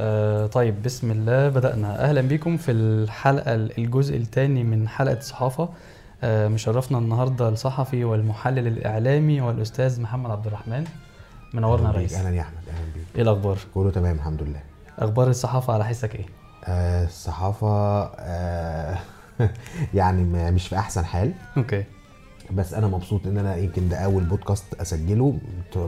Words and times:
آه 0.00 0.46
طيب 0.46 0.82
بسم 0.82 1.10
الله. 1.10 1.48
بدأنا. 1.48 2.04
أهلا 2.04 2.20
بيكم 2.20 2.56
في 2.56 2.72
الحلقة 2.72 3.54
الجزء 3.54 4.16
الثاني 4.16 4.64
من 4.64 4.88
حلقة 4.88 5.18
الصحافة 5.18 5.68
آه 6.24 6.48
مشرفنا 6.48 6.98
النهاردة 6.98 7.48
الصحفي 7.48 8.04
والمحلل 8.04 8.66
الإعلامي 8.66 9.40
والأستاذ 9.40 10.00
محمد 10.00 10.30
عبد 10.30 10.46
الرحمن. 10.46 10.84
منورنا 11.54 11.84
يا 11.84 11.88
أهلاً 11.90 11.98
ريس. 12.00 12.14
أهلا 12.14 12.36
يا 12.36 12.40
أحمد. 12.40 12.58
أهلا 12.68 12.84
بيك. 12.94 13.04
إيه 13.16 13.22
الأخبار؟ 13.22 13.58
كله 13.74 13.90
تمام 13.90 14.16
الحمد 14.16 14.42
لله. 14.42 14.60
أخبار 14.98 15.28
الصحافة 15.28 15.72
على 15.74 15.84
حسك 15.84 16.14
إيه؟ 16.14 16.26
آه 16.64 17.04
الصحافة 17.04 18.02
آه 18.18 18.98
يعني 19.94 20.50
مش 20.50 20.68
في 20.68 20.78
أحسن 20.78 21.04
حال. 21.04 21.32
أوكي. 21.56 21.84
بس 22.52 22.74
أنا 22.74 22.86
مبسوط 22.86 23.26
ان 23.26 23.38
أنا 23.38 23.56
يمكن 23.56 23.88
ده 23.88 23.96
اول 23.96 24.24
بودكاست 24.24 24.64
اسجله. 24.80 25.34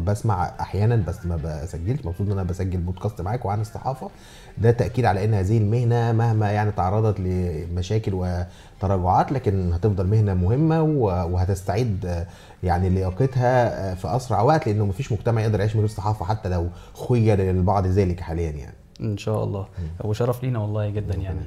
بسمع 0.06 0.52
أحيانا 0.60 0.96
بس 0.96 1.26
ما 1.26 1.36
بسجلش. 1.44 2.06
مبسوط 2.06 2.26
ان 2.26 2.32
أنا 2.32 2.42
بسجل 2.42 2.78
بودكاست 2.78 3.20
معاكم 3.20 3.48
عن 3.48 3.60
الصحافة. 3.60 4.10
ده 4.58 4.70
تأكيد 4.70 5.04
على 5.04 5.24
ان 5.24 5.34
هذه 5.34 5.58
المهنة 5.58 6.12
مهما 6.12 6.50
يعني 6.52 6.70
تعرضت 6.72 7.20
لمشاكل 7.20 8.12
وتراجعات 8.14 9.32
لكن 9.32 9.72
هتفضل 9.72 10.06
مهنة 10.06 10.34
مهمة 10.34 10.82
وهتستعيد 10.82 12.24
يعني 12.62 12.88
لياقتها 12.88 13.90
آه، 13.90 13.94
في 13.94 14.16
أسرع 14.16 14.40
وقت 14.40 14.66
لأنه 14.68 14.86
مفيش 14.86 15.12
مجتمع 15.12 15.40
يقدر 15.42 15.58
يعيش 15.60 15.72
من 15.74 15.80
غير 15.80 15.90
الصحافه 15.90 16.24
حتى 16.24 16.48
لو 16.48 16.68
خير 17.08 17.38
للبعض 17.40 17.86
ذلك 17.86 18.20
حاليا 18.20 18.50
يعني. 18.50 18.74
إن 19.00 19.16
شاء 19.16 19.44
الله. 19.44 19.66
وشرف 20.04 20.42
لينا 20.44 20.58
والله 20.58 20.90
جدا 20.90 21.14
يعني. 21.14 21.40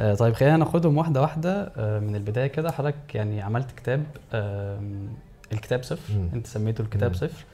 آه 0.00 0.14
طيب 0.14 0.34
خلينا 0.34 0.56
ناخدهم 0.56 0.96
واحدة 0.98 1.20
واحدة. 1.20 1.72
آه 1.76 1.98
من 2.00 2.16
البداية 2.16 2.46
كده 2.46 2.70
حضرتك 2.70 3.14
يعني 3.14 3.42
عملت 3.42 3.70
كتاب 3.70 4.02
آه 4.32 4.78
الكتاب 5.52 5.82
صفر. 5.82 6.14
مم. 6.14 6.28
أنت 6.34 6.46
سميته 6.46 6.82
الكتاب 6.82 7.10
مم. 7.10 7.16
صفر. 7.16 7.44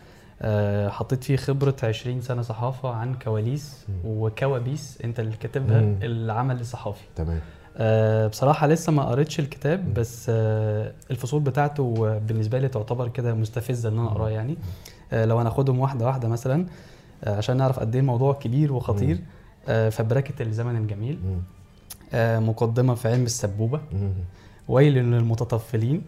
آه 0.42 0.88
حطيت 0.88 1.24
فيه 1.24 1.36
خبرة 1.36 1.76
20 1.82 2.20
سنة 2.20 2.42
صحافة 2.42 2.88
عن 2.90 3.14
كواليس 3.14 3.84
مم. 3.88 3.94
وكوابيس. 4.04 4.98
أنت 5.04 5.20
اللي 5.20 5.36
كاتبها. 5.36 5.80
العمل 6.02 6.60
الصحافي. 6.60 7.04
تمام. 7.16 7.40
آه 7.76 8.26
بصراحة 8.26 8.66
لسه 8.66 8.92
ما 8.92 9.04
قريتش 9.04 9.40
الكتاب 9.40 9.94
بس 9.94 10.26
آه 10.30 10.92
الفصول 11.10 11.40
بتاعته 11.42 12.18
بالنسبة 12.18 12.58
لي 12.58 12.68
تعتبر 12.68 13.08
كده 13.08 13.34
مستفزة 13.34 13.88
إن 13.88 13.98
أنا 13.98 14.08
أقراه 14.08 14.30
يعني. 14.30 14.56
آه 15.12 15.24
لو 15.24 15.38
هناخدهم 15.38 15.78
واحدة 15.78 16.06
واحدة 16.06 16.28
مثلا 16.28 16.66
آه 17.24 17.36
عشان 17.36 17.56
نعرف 17.56 17.78
قد 17.80 17.94
إيه 17.94 18.00
الموضوع 18.00 18.32
كبير 18.34 18.72
وخطير. 18.72 19.14
مم. 19.16 19.22
آه 19.70 19.88
فبركة 19.88 20.42
الزمن 20.42 20.76
الجميل. 20.76 21.18
آه 22.14 22.38
مقدمة 22.38 22.94
في 22.94 23.08
علم 23.08 23.24
السبوبة 23.24 23.80
مم. 23.92 24.12
ويل 24.68 24.94
للمتطفلين. 24.94 26.02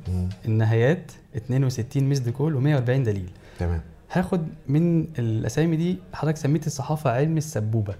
النهايات 0.44 1.12
62 1.36 2.04
missed 2.08 2.28
call 2.28 2.54
و140 2.54 2.90
دليل 2.90 3.30
تمام 3.58 3.80
هاخد 4.12 4.46
من 4.68 5.02
الأسامي 5.18 5.76
دي 5.76 5.98
حضرتك 6.14 6.36
سميت 6.36 6.66
الصحافة 6.66 7.10
علم 7.10 7.36
السبوبة 7.36 7.94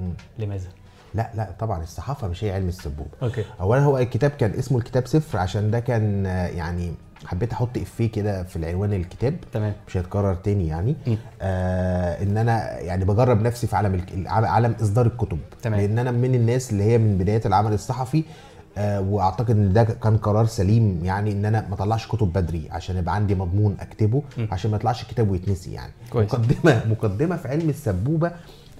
مم. 0.00 0.12
لماذا؟ 0.38 0.68
لا 1.14 1.30
لا 1.34 1.50
طبعا 1.58 1.82
الصحافة 1.82 2.28
مش 2.28 2.44
هي 2.44 2.50
علم 2.52 2.68
السبوبة 2.68 3.10
okay 3.22 3.44
اولا 3.60 3.80
هو 3.80 3.98
الكتاب 3.98 4.30
كان 4.30 4.50
اسمه 4.50 4.78
الكتاب 4.78 5.06
صفر 5.06 5.38
عشان 5.38 5.70
ده 5.70 5.80
كان 5.80 6.26
آه، 6.26 6.46
يعني 6.46 6.92
حبيت 7.24 7.52
أحط 7.52 7.76
افيه 7.78 8.12
كده 8.12 8.42
في 8.42 8.56
العنوان 8.56 8.92
الكتاب 8.92 9.36
تمام 9.52 9.72
مش 9.88 9.96
هيتكرر 9.96 10.34
تاني 10.34 10.68
يعني. 10.68 10.96
آه 11.42 12.22
ان 12.22 12.36
أنا 12.36 12.78
يعني 12.80 13.04
بجرب 13.04 13.42
نفسي 13.42 13.66
في 13.66 13.76
عالم 13.76 13.94
الك- 13.94 14.26
عالم 14.26 14.74
اصدار 14.82 15.06
الكتب 15.06 15.38
تمام. 15.62 15.80
لأن 15.80 15.98
أنا 15.98 16.10
من 16.10 16.34
الناس 16.34 16.72
اللي 16.72 16.84
هي 16.84 16.98
من 16.98 17.18
بداية 17.18 17.40
العمل 17.46 17.72
الصحفي 17.72 18.24
آه 18.78 19.00
واعتقد 19.00 19.50
ان 19.50 19.72
ده 19.72 19.84
كان 19.84 20.16
قرار 20.16 20.46
سليم 20.46 21.00
يعني 21.04 21.32
ان 21.32 21.44
أنا 21.44 21.66
ما 21.68 21.74
اطلعش 21.74 22.06
كتب 22.08 22.32
بدري 22.32 22.68
عشان 22.70 22.96
يبقى 22.96 23.14
عندي 23.14 23.34
مضمون 23.34 23.76
اكتبه 23.80 24.22
مم. 24.38 24.48
عشان 24.52 24.70
ما 24.70 24.76
يطلعش 24.76 25.02
الكتاب 25.02 25.30
ويتنسي 25.30 25.72
يعني 25.72 25.92
كويس. 26.10 26.34
مقدمة 26.34 26.82
مقدمة 26.90 27.36
في 27.36 27.48
علم 27.48 27.68
السبوبة 27.70 28.32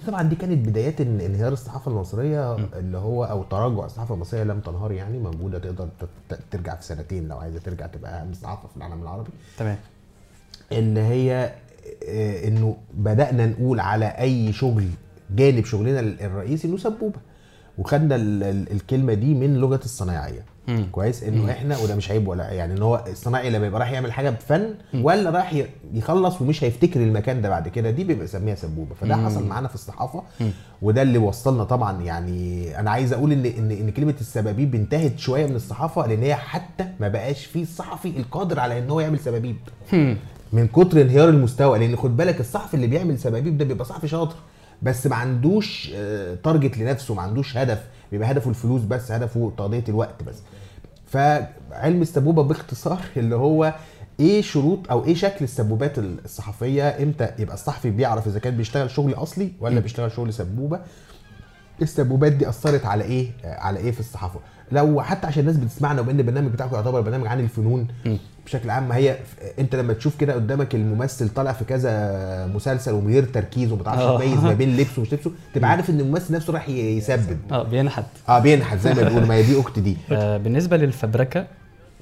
طبعا 0.07 0.23
دي 0.23 0.35
كانت 0.35 0.67
بدايات 0.67 0.97
إن- 0.97 1.01
انهيار 1.01 1.53
الصحافة 1.53 1.91
المصرية 1.91 2.55
اللي 2.55 2.97
هو 2.97 3.23
أو 3.23 3.43
تراجع 3.43 3.85
الصحافة 3.85 4.15
المصرية 4.15 4.43
لم 4.43 4.59
تنهار 4.59 4.91
يعني 4.91 5.17
موجودة 5.19 5.59
تقدر 5.59 5.87
ترجع 6.51 6.75
في 6.75 6.83
سنتين 6.85 7.27
لو 7.27 7.37
عايزة 7.37 7.59
ترجع 7.59 7.87
تبقى 7.87 8.21
أهم 8.21 8.33
صحافة 8.33 8.67
في 8.67 8.77
العالم 8.77 9.01
العربي. 9.01 9.29
تمام. 9.57 9.77
إن 10.73 10.97
هي 10.97 11.53
آه، 12.07 12.47
إنه 12.47 12.77
بدأنا 12.93 13.45
نقول 13.45 13.79
على 13.79 14.05
أي 14.05 14.53
شغل 14.53 14.87
جانب 15.35 15.65
شغلنا 15.65 15.99
الرئيسي 15.99 16.67
إنه 16.67 16.77
سبوبة 16.77 17.19
وخدنا 17.77 18.15
ال- 18.15 18.43
ال- 18.43 18.71
الكلمة 18.71 19.13
دي 19.13 19.33
من 19.33 19.55
لغة 19.57 19.79
الصنايعية. 19.85 20.45
مم. 20.67 20.85
كويس؟ 20.91 21.23
إنه 21.23 21.51
إحنا 21.51 21.77
وده 21.77 21.95
مش 21.95 22.11
عيب 22.11 22.27
ولا 22.27 22.51
يعني 22.51 22.73
إن 22.73 22.81
هو 22.81 23.03
الصنايعي 23.07 23.49
لما 23.49 23.67
يبقى 23.67 23.79
رايح 23.79 23.91
يعمل 23.91 24.11
حاجة 24.11 24.29
بفن 24.29 24.73
ولا 24.93 25.29
رايح 25.29 25.53
يخلص 25.93 26.41
ومش 26.41 26.63
هيفتكر 26.63 26.99
المكان 27.03 27.41
ده 27.41 27.49
بعد 27.49 27.67
كده 27.67 27.89
دي 27.91 28.03
بيبقى 28.03 28.25
يسميها 28.25 28.55
سبوبة. 28.55 28.95
فده 29.01 29.15
مم. 29.15 29.25
حصل 29.25 29.47
معانا 29.47 29.67
في 29.67 29.75
الصحافة 29.75 30.23
وده 30.81 31.01
اللي 31.01 31.17
وصلنا 31.17 31.63
طبعا 31.63 32.01
يعني 32.01 32.79
أنا 32.79 32.91
عايز 32.91 33.13
أقول 33.13 33.31
إن 33.31 33.45
إن 33.45 33.71
إن 33.71 33.91
كلمة 33.91 34.15
السبابيب 34.21 34.75
انتهت 34.75 35.19
شوية 35.19 35.45
من 35.47 35.55
الصحافة 35.55 36.07
لأن 36.07 36.23
هي 36.23 36.35
حتى 36.35 36.85
ما 36.99 37.07
بقاش 37.07 37.45
في 37.45 37.61
الصحفي 37.61 38.07
القادر 38.17 38.59
على 38.59 38.79
إن 38.79 38.89
هو 38.89 38.99
يعمل 38.99 39.19
سبابيب. 39.19 39.55
من 40.53 40.67
كتر 40.67 41.01
انهيار 41.01 41.29
المستوى 41.29 41.79
لأن 41.79 41.95
خد 41.95 42.17
بالك 42.17 42.39
الصحفي 42.39 42.73
اللي 42.73 42.87
بيعمل 42.87 43.19
سبابيب 43.19 43.57
ده 43.57 43.65
بيبقى 43.65 43.85
صحفي 43.85 44.07
شاطر 44.07 44.35
بس 44.81 45.07
ما 45.07 45.15
عندوش 45.15 45.91
آه، 45.95 46.35
target 46.43 46.77
لنفسه 46.77 47.13
ما 47.13 47.21
عندوش 47.21 47.57
هدف. 47.57 47.83
بيبقى 48.11 48.31
هدفه 48.31 48.49
الفلوس 48.49 48.81
بس 48.81 49.11
هدفه 49.11 49.51
تقضية 49.57 49.83
الوقت 49.89 50.23
بس. 50.23 50.35
فعلم 51.07 52.01
السبوبة 52.01 52.43
باختصار 52.43 53.01
اللي 53.17 53.35
هو 53.35 53.73
إيه 54.19 54.41
شروط 54.41 54.91
أو 54.91 55.05
إيه 55.05 55.15
شكل 55.15 55.45
السبوبات 55.45 55.99
الصحفية؟ 55.99 57.03
إمتى 57.03 57.29
يبقى 57.39 57.53
الصحفي 57.53 57.89
بيعرف 57.89 58.27
إذا 58.27 58.39
كان 58.39 58.57
بيشتغل 58.57 58.89
شغل 58.89 59.13
أصلي 59.13 59.51
ولا 59.59 59.79
بيشتغل 59.79 60.11
شغل 60.11 60.33
سبوبة؟ 60.33 60.79
السبوبات 61.81 62.31
دي 62.31 62.49
أثرت 62.49 62.85
على 62.85 63.03
إيه؟ 63.03 63.31
على 63.43 63.79
إيه 63.79 63.91
في 63.91 63.99
الصحافة؟ 63.99 64.39
لو 64.71 65.01
حتى 65.01 65.27
عشان 65.27 65.41
الناس 65.41 65.57
بتسمعنا 65.57 66.01
وبان 66.01 66.19
البرنامج 66.19 66.51
بتاعكم 66.51 66.75
يعتبر 66.75 67.01
برنامج 67.01 67.27
عن 67.27 67.39
الفنون. 67.39 67.87
بشكل 68.47 68.69
عام 68.69 68.87
ما 68.87 68.95
هي 68.95 69.17
انت 69.59 69.75
لما 69.75 69.93
تشوف 69.93 70.17
كده 70.17 70.33
قدامك 70.33 70.75
الممثل 70.75 71.29
طالع 71.29 71.51
في 71.53 71.65
كذا 71.65 71.91
مسلسل 72.55 72.91
ومن 72.93 73.13
غير 73.13 73.23
تركيز 73.23 73.71
وما 73.71 73.83
تعرفش 73.83 74.03
آه. 74.03 74.17
تميز 74.17 74.43
ما 74.43 74.53
بين 74.53 74.77
لبسه 74.77 74.99
ومش 74.99 75.13
لبسه 75.13 75.31
تبقى 75.53 75.69
عارف 75.69 75.89
إن 75.89 75.99
الممثل 75.99 76.33
نفسه 76.33 76.53
راح 76.53 76.69
ي- 76.69 76.97
يسبب 76.97 77.37
آه 77.51 77.63
بينحت 77.63 78.03
آه 78.29 78.39
بينحت 78.39 78.77
زي 78.79 78.93
ما 78.93 79.01
بيقولوا 79.01 79.27
ما 79.27 79.33
هي 79.35 79.43
دي 79.43 79.59
أخت 79.59 79.79
دي 79.79 79.97
آه 80.11 80.37
بالنسبة 80.37 80.77
للفبركة 80.77 81.47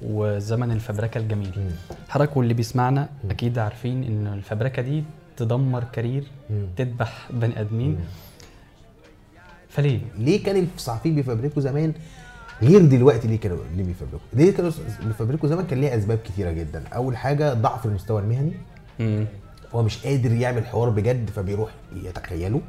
وزمن 0.02 0.70
الفبركة 0.72 1.18
الجميل. 1.18 1.70
حضرتك 2.08 2.36
واللي 2.36 2.54
بيسمعنا 2.54 3.08
أكيد 3.30 3.58
عارفين 3.58 4.04
إن 4.04 4.26
الفبركة 4.26 4.82
دي 4.82 5.04
تدمر 5.36 5.84
كارير. 5.92 6.24
تذبح 6.76 7.28
بني 7.30 7.60
آدمين 7.60 7.90
مم. 7.90 7.96
فليه؟ 9.68 10.00
ليه 10.18 10.44
كان 10.44 10.66
الصحفيين 10.76 11.14
بيفبركوا 11.14 11.62
زمان 11.62 11.92
غير 12.62 12.80
دلوقتي 12.80 13.28
ليه 13.28 13.40
كانوا 13.40 13.58
ليه 13.76 13.84
بيفبركوا؟ 13.84 14.18
ليه 14.32 14.52
كانوا 14.52 14.70
بيفبركوا 15.06 15.48
زمان 15.48 15.66
كان 15.66 15.80
ليها 15.80 15.96
أسباب 15.98 16.18
كتيرة 16.24 16.50
جدا، 16.50 16.82
أول 16.94 17.16
حاجة 17.16 17.54
ضعف 17.54 17.86
المستوى 17.86 18.22
المهني. 18.22 18.52
مم. 18.98 19.26
هو 19.74 19.82
مش 19.82 20.06
قادر 20.06 20.32
يعمل 20.32 20.66
حوار 20.66 20.88
بجد 20.90 21.30
فبيروح 21.30 21.70
يتخيله. 22.04 22.60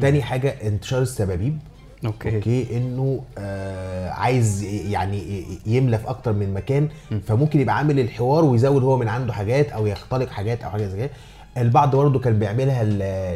تاني 0.00 0.22
حاجة 0.22 0.48
انتشار 0.48 1.02
السبابيب. 1.02 1.58
okay, 2.06 2.36
okay؟ 2.36 2.76
إنه 2.76 3.22
آه 3.38 4.10
عايز 4.10 4.62
يعني 4.64 5.44
يملى 5.66 5.98
في 5.98 6.08
أكتر 6.08 6.32
من 6.32 6.54
مكان. 6.54 6.88
فممكن 7.26 7.60
يبقى 7.60 7.76
عامل 7.76 8.00
الحوار 8.00 8.44
ويزود 8.44 8.82
هو 8.82 8.96
من 8.96 9.08
عنده 9.08 9.32
حاجات 9.32 9.72
أو 9.72 9.86
يختلق 9.86 10.28
حاجات 10.28 10.62
أو 10.62 10.70
حاجة 10.70 10.86
زي 10.86 10.96
كده. 10.96 11.10
البعض 11.58 11.96
برضه 11.96 12.18
كان 12.18 12.38
بيعملها 12.38 12.84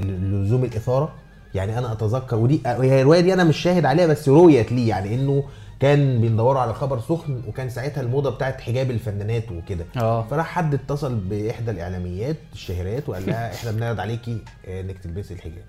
لزوم 0.00 0.64
الإثارة. 0.64 1.14
يعني 1.54 1.78
أنا 1.78 1.92
أتذكر 1.92 2.36
ودي 2.36 2.60
هي 2.66 3.00
الروايه 3.00 3.20
دي 3.20 3.32
أنا 3.32 3.44
مش 3.44 3.56
شاهد 3.56 3.84
عليها 3.84 4.06
بس 4.06 4.28
رويت 4.28 4.72
لي 4.72 4.86
يعني 4.86 5.14
إنه 5.14 5.44
كان 5.80 6.20
بيدوروا 6.20 6.60
على 6.60 6.74
خبر 6.74 7.00
سخن 7.00 7.42
وكان 7.48 7.70
ساعتها 7.70 8.00
الموضة 8.00 8.30
بتاعت 8.30 8.60
حجاب 8.60 8.90
الفنانات 8.90 9.52
وكده. 9.52 9.84
آه. 9.96 10.22
فراح 10.22 10.46
حد 10.46 10.74
اتصل 10.74 11.14
بإحدى 11.14 11.70
الإعلاميات 11.70 12.36
الشهيرات 12.52 13.08
وقال 13.08 13.26
لها 13.26 13.52
إحنا 13.54 13.70
بنعرض 13.70 14.00
عليكي 14.00 14.38
آه، 14.66 14.80
إنك 14.80 14.98
تلبسي 14.98 15.34
الحجاب. 15.34 15.64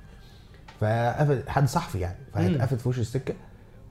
فقفل 0.79 1.43
حد 1.47 1.67
صحفي 1.67 1.99
يعني. 1.99 2.17
فاتقفل 2.33 2.79
في 2.79 2.89
وش 2.89 2.99
السكة. 2.99 3.33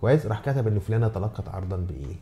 كويس. 0.00 0.26
راح 0.26 0.40
كتب 0.40 0.68
ان 0.68 0.78
فلانة 0.78 1.08
تلقت 1.08 1.48
عرضا 1.48 1.76
بإيه؟ 1.76 2.16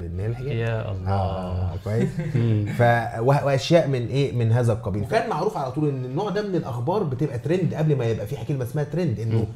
بإن 0.00 0.20
هي 0.20 0.26
الحجاب. 0.26 0.52
يا 0.52 0.92
الله. 0.92 1.10
آه 1.10 1.76
كويس. 1.84 2.08
ف 2.78 2.82
وأشياء 3.20 3.88
من 3.88 4.06
إيه؟ 4.06 4.32
من 4.32 4.52
هذا 4.52 4.72
القبيل. 4.72 5.02
وكان 5.02 5.30
معروف 5.30 5.56
على 5.56 5.72
طول 5.72 5.88
إن 5.88 6.04
النوع 6.04 6.30
ده 6.30 6.42
من 6.48 6.54
الأخبار 6.54 7.02
بتبقى 7.02 7.38
ترند 7.38 7.74
قبل 7.74 7.96
ما 7.96 8.04
يبقى 8.04 8.26
في 8.26 8.36
كلمه 8.48 8.64
اسمها 8.64 8.84
ترند 8.84 9.20
إنه 9.20 9.38
آه، 9.38 9.46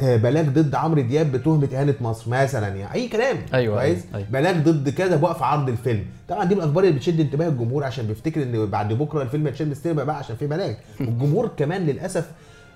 بلاغ 0.00 0.44
ضد 0.44 0.74
عمرو 0.74 1.00
دياب 1.00 1.32
بتهمة 1.32 1.68
اهانه 1.74 1.94
مصر 2.00 2.30
مثلا 2.30 2.68
يعني 2.76 2.94
أي 2.94 3.08
كلام. 3.08 3.36
أيوة، 3.54 3.76
كويس؟ 3.80 3.98
أيوة، 4.04 4.16
أيوة. 4.16 4.28
بلاغ 4.30 4.58
ضد 4.58 4.88
كذا 4.88 5.16
بوقف 5.16 5.42
عرض 5.42 5.68
الفيلم. 5.68 6.04
طبعا 6.28 6.44
دي 6.44 6.54
من 6.54 6.60
الاخبار 6.60 6.84
اللي 6.84 6.96
بتشد 6.96 7.20
انتباه 7.20 7.48
الجمهور 7.48 7.84
عشان 7.84 8.06
بيفتكر 8.06 8.42
إن 8.42 8.66
بعد 8.66 8.92
بكرة 8.92 9.22
الفيلم 9.22 9.46
هيتشال 9.46 9.66
من 9.66 9.72
السينما 9.72 10.04
بقى 10.04 10.16
عشان 10.18 10.36
في 10.36 10.46
بلاغ. 10.46 10.74
والجمهور 11.00 11.50
كمان 11.56 11.86
للأسف 11.86 12.30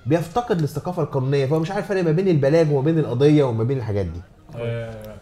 بيفتقد 0.07 0.61
للثقافة 0.61 1.03
القانونية 1.03 1.47
فهو 1.47 1.61
مش 1.61 1.71
عارف 1.71 1.85
الفرق 1.85 2.05
ما 2.05 2.13
بين 2.13 2.29
البلاغ 2.29 2.73
وما 2.73 2.81
بين 2.85 2.99
القضية 2.99 3.45
وما 3.45 3.65
بين 3.65 3.79
الحاجات 3.79 4.07
دي. 4.07 4.21
آه، 4.57 5.15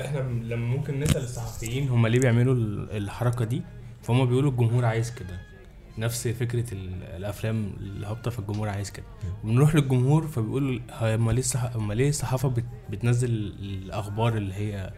إحنا 0.00 0.18
لما 0.18 0.66
ممكن 0.66 1.00
نسأل 1.00 1.22
الصحفيين 1.22 1.88
هم 1.88 2.06
ليه 2.06 2.20
بيعملوا 2.20 2.54
ال- 2.54 2.96
الحركة 2.96 3.44
دي 3.44 3.62
فهم 4.02 4.24
بيقولوا 4.26 4.50
الجمهور 4.50 4.84
عايز 4.84 5.10
كده. 5.10 5.51
نفس 5.98 6.28
فكرة 6.28 6.74
ال- 6.74 7.02
الأفلام 7.16 7.72
الهابطه 7.80 8.30
في 8.30 8.38
الجمهور 8.38 8.68
عايز 8.68 8.90
كده. 8.90 9.04
بنروح 9.44 9.74
للجمهور 9.74 10.26
فبيقولوا 10.26 10.78
هم 11.00 11.30
ليه 11.30 11.40
الصح... 11.40 11.76
هم 11.76 11.92
ليه 11.92 12.08
الصحافة 12.08 12.48
بت... 12.48 12.64
بتنزل 12.90 13.28
الأخبار 13.62 14.36
اللي 14.36 14.54
هي 14.54 14.90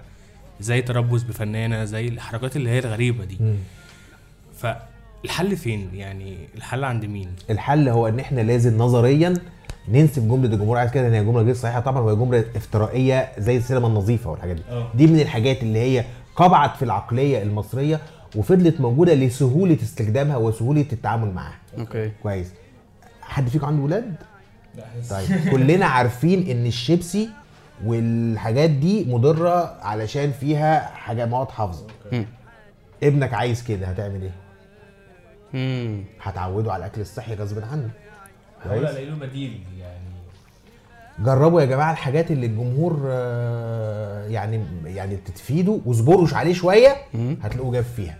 زي 0.60 0.82
تربص 0.82 1.22
بفنانة 1.22 1.84
زي 1.84 2.08
الحركات 2.08 2.56
اللي 2.56 2.70
هي 2.70 2.78
الغريبة 2.78 3.24
دي. 3.24 3.38
فالحل 4.56 5.56
فين؟ 5.56 5.90
يعني 5.94 6.36
الحل 6.54 6.84
عند 6.84 7.04
مين؟ 7.04 7.28
الحل 7.50 7.88
هو 7.88 8.08
إن 8.08 8.20
إحنا 8.20 8.40
لازم 8.40 8.78
نظريا 8.78 9.34
ننسب 9.88 10.28
جملة 10.28 10.54
الجمهور 10.54 10.78
عايز 10.78 10.90
كده 10.90 11.08
ان 11.08 11.12
هي 11.12 11.24
جملة 11.24 11.42
غير 11.42 11.54
صحيحة 11.54 11.80
طبعا 11.80 12.00
وهي 12.02 12.16
جملة 12.16 12.44
افترائية 12.56 13.32
زي 13.38 13.56
السينما 13.56 13.86
النظيفة 13.86 14.30
والحاجات 14.30 14.56
دي. 14.56 14.62
آه. 14.70 14.90
دي 14.94 15.06
من 15.06 15.20
الحاجات 15.20 15.62
اللي 15.62 15.78
هي 15.78 16.04
قبعت 16.36 16.76
في 16.76 16.84
العقلية 16.84 17.42
المصرية 17.42 18.00
وفضلت 18.36 18.80
موجودة 18.80 19.14
لسهولة 19.14 19.78
استخدامها 19.82 20.36
وسهولة 20.36 20.86
التعامل 20.92 21.32
معاها. 21.34 21.58
أوكي. 21.78 22.10
كويس. 22.22 22.52
حد 23.22 23.48
فيكم 23.48 23.66
عنده 23.66 23.82
ولاد؟ 23.82 24.14
طيب 25.10 25.48
كلنا 25.50 25.86
عارفين 25.86 26.50
إن 26.50 26.66
الشيبسي 26.66 27.28
والحاجات 27.84 28.70
دي 28.70 29.04
مضرة 29.12 29.78
علشان 29.82 30.32
فيها 30.32 30.80
حاجة 30.80 31.26
مواد 31.26 31.48
حافظة. 31.48 31.86
مم. 32.12 32.26
ابنك 33.02 33.34
عايز 33.34 33.62
كده 33.62 33.86
هتعمل 33.86 34.22
إيه؟ 34.22 34.34
امم 35.54 36.04
هتعوده 36.22 36.72
على 36.72 36.80
الأكل 36.86 37.00
الصحي 37.00 37.34
غصب 37.34 37.58
عنه. 37.72 37.90
كويس. 38.64 38.90
الاقي 38.90 39.04
له 39.06 39.16
بديل 39.16 39.60
يعني. 39.80 40.04
جربوا 41.18 41.60
يا 41.60 41.66
جماعة 41.66 41.92
الحاجات 41.92 42.30
اللي 42.30 42.46
الجمهور 42.46 43.02
آه، 43.06 44.26
يعني 44.28 44.64
يعني 44.84 45.16
تفيده 45.16 45.80
واصبروا 45.86 46.28
عليه 46.32 46.54
شوية 46.54 46.96
مم. 47.14 47.36
هتلاقوه 47.42 47.72
جاب 47.72 47.84
فيها. 47.84 48.16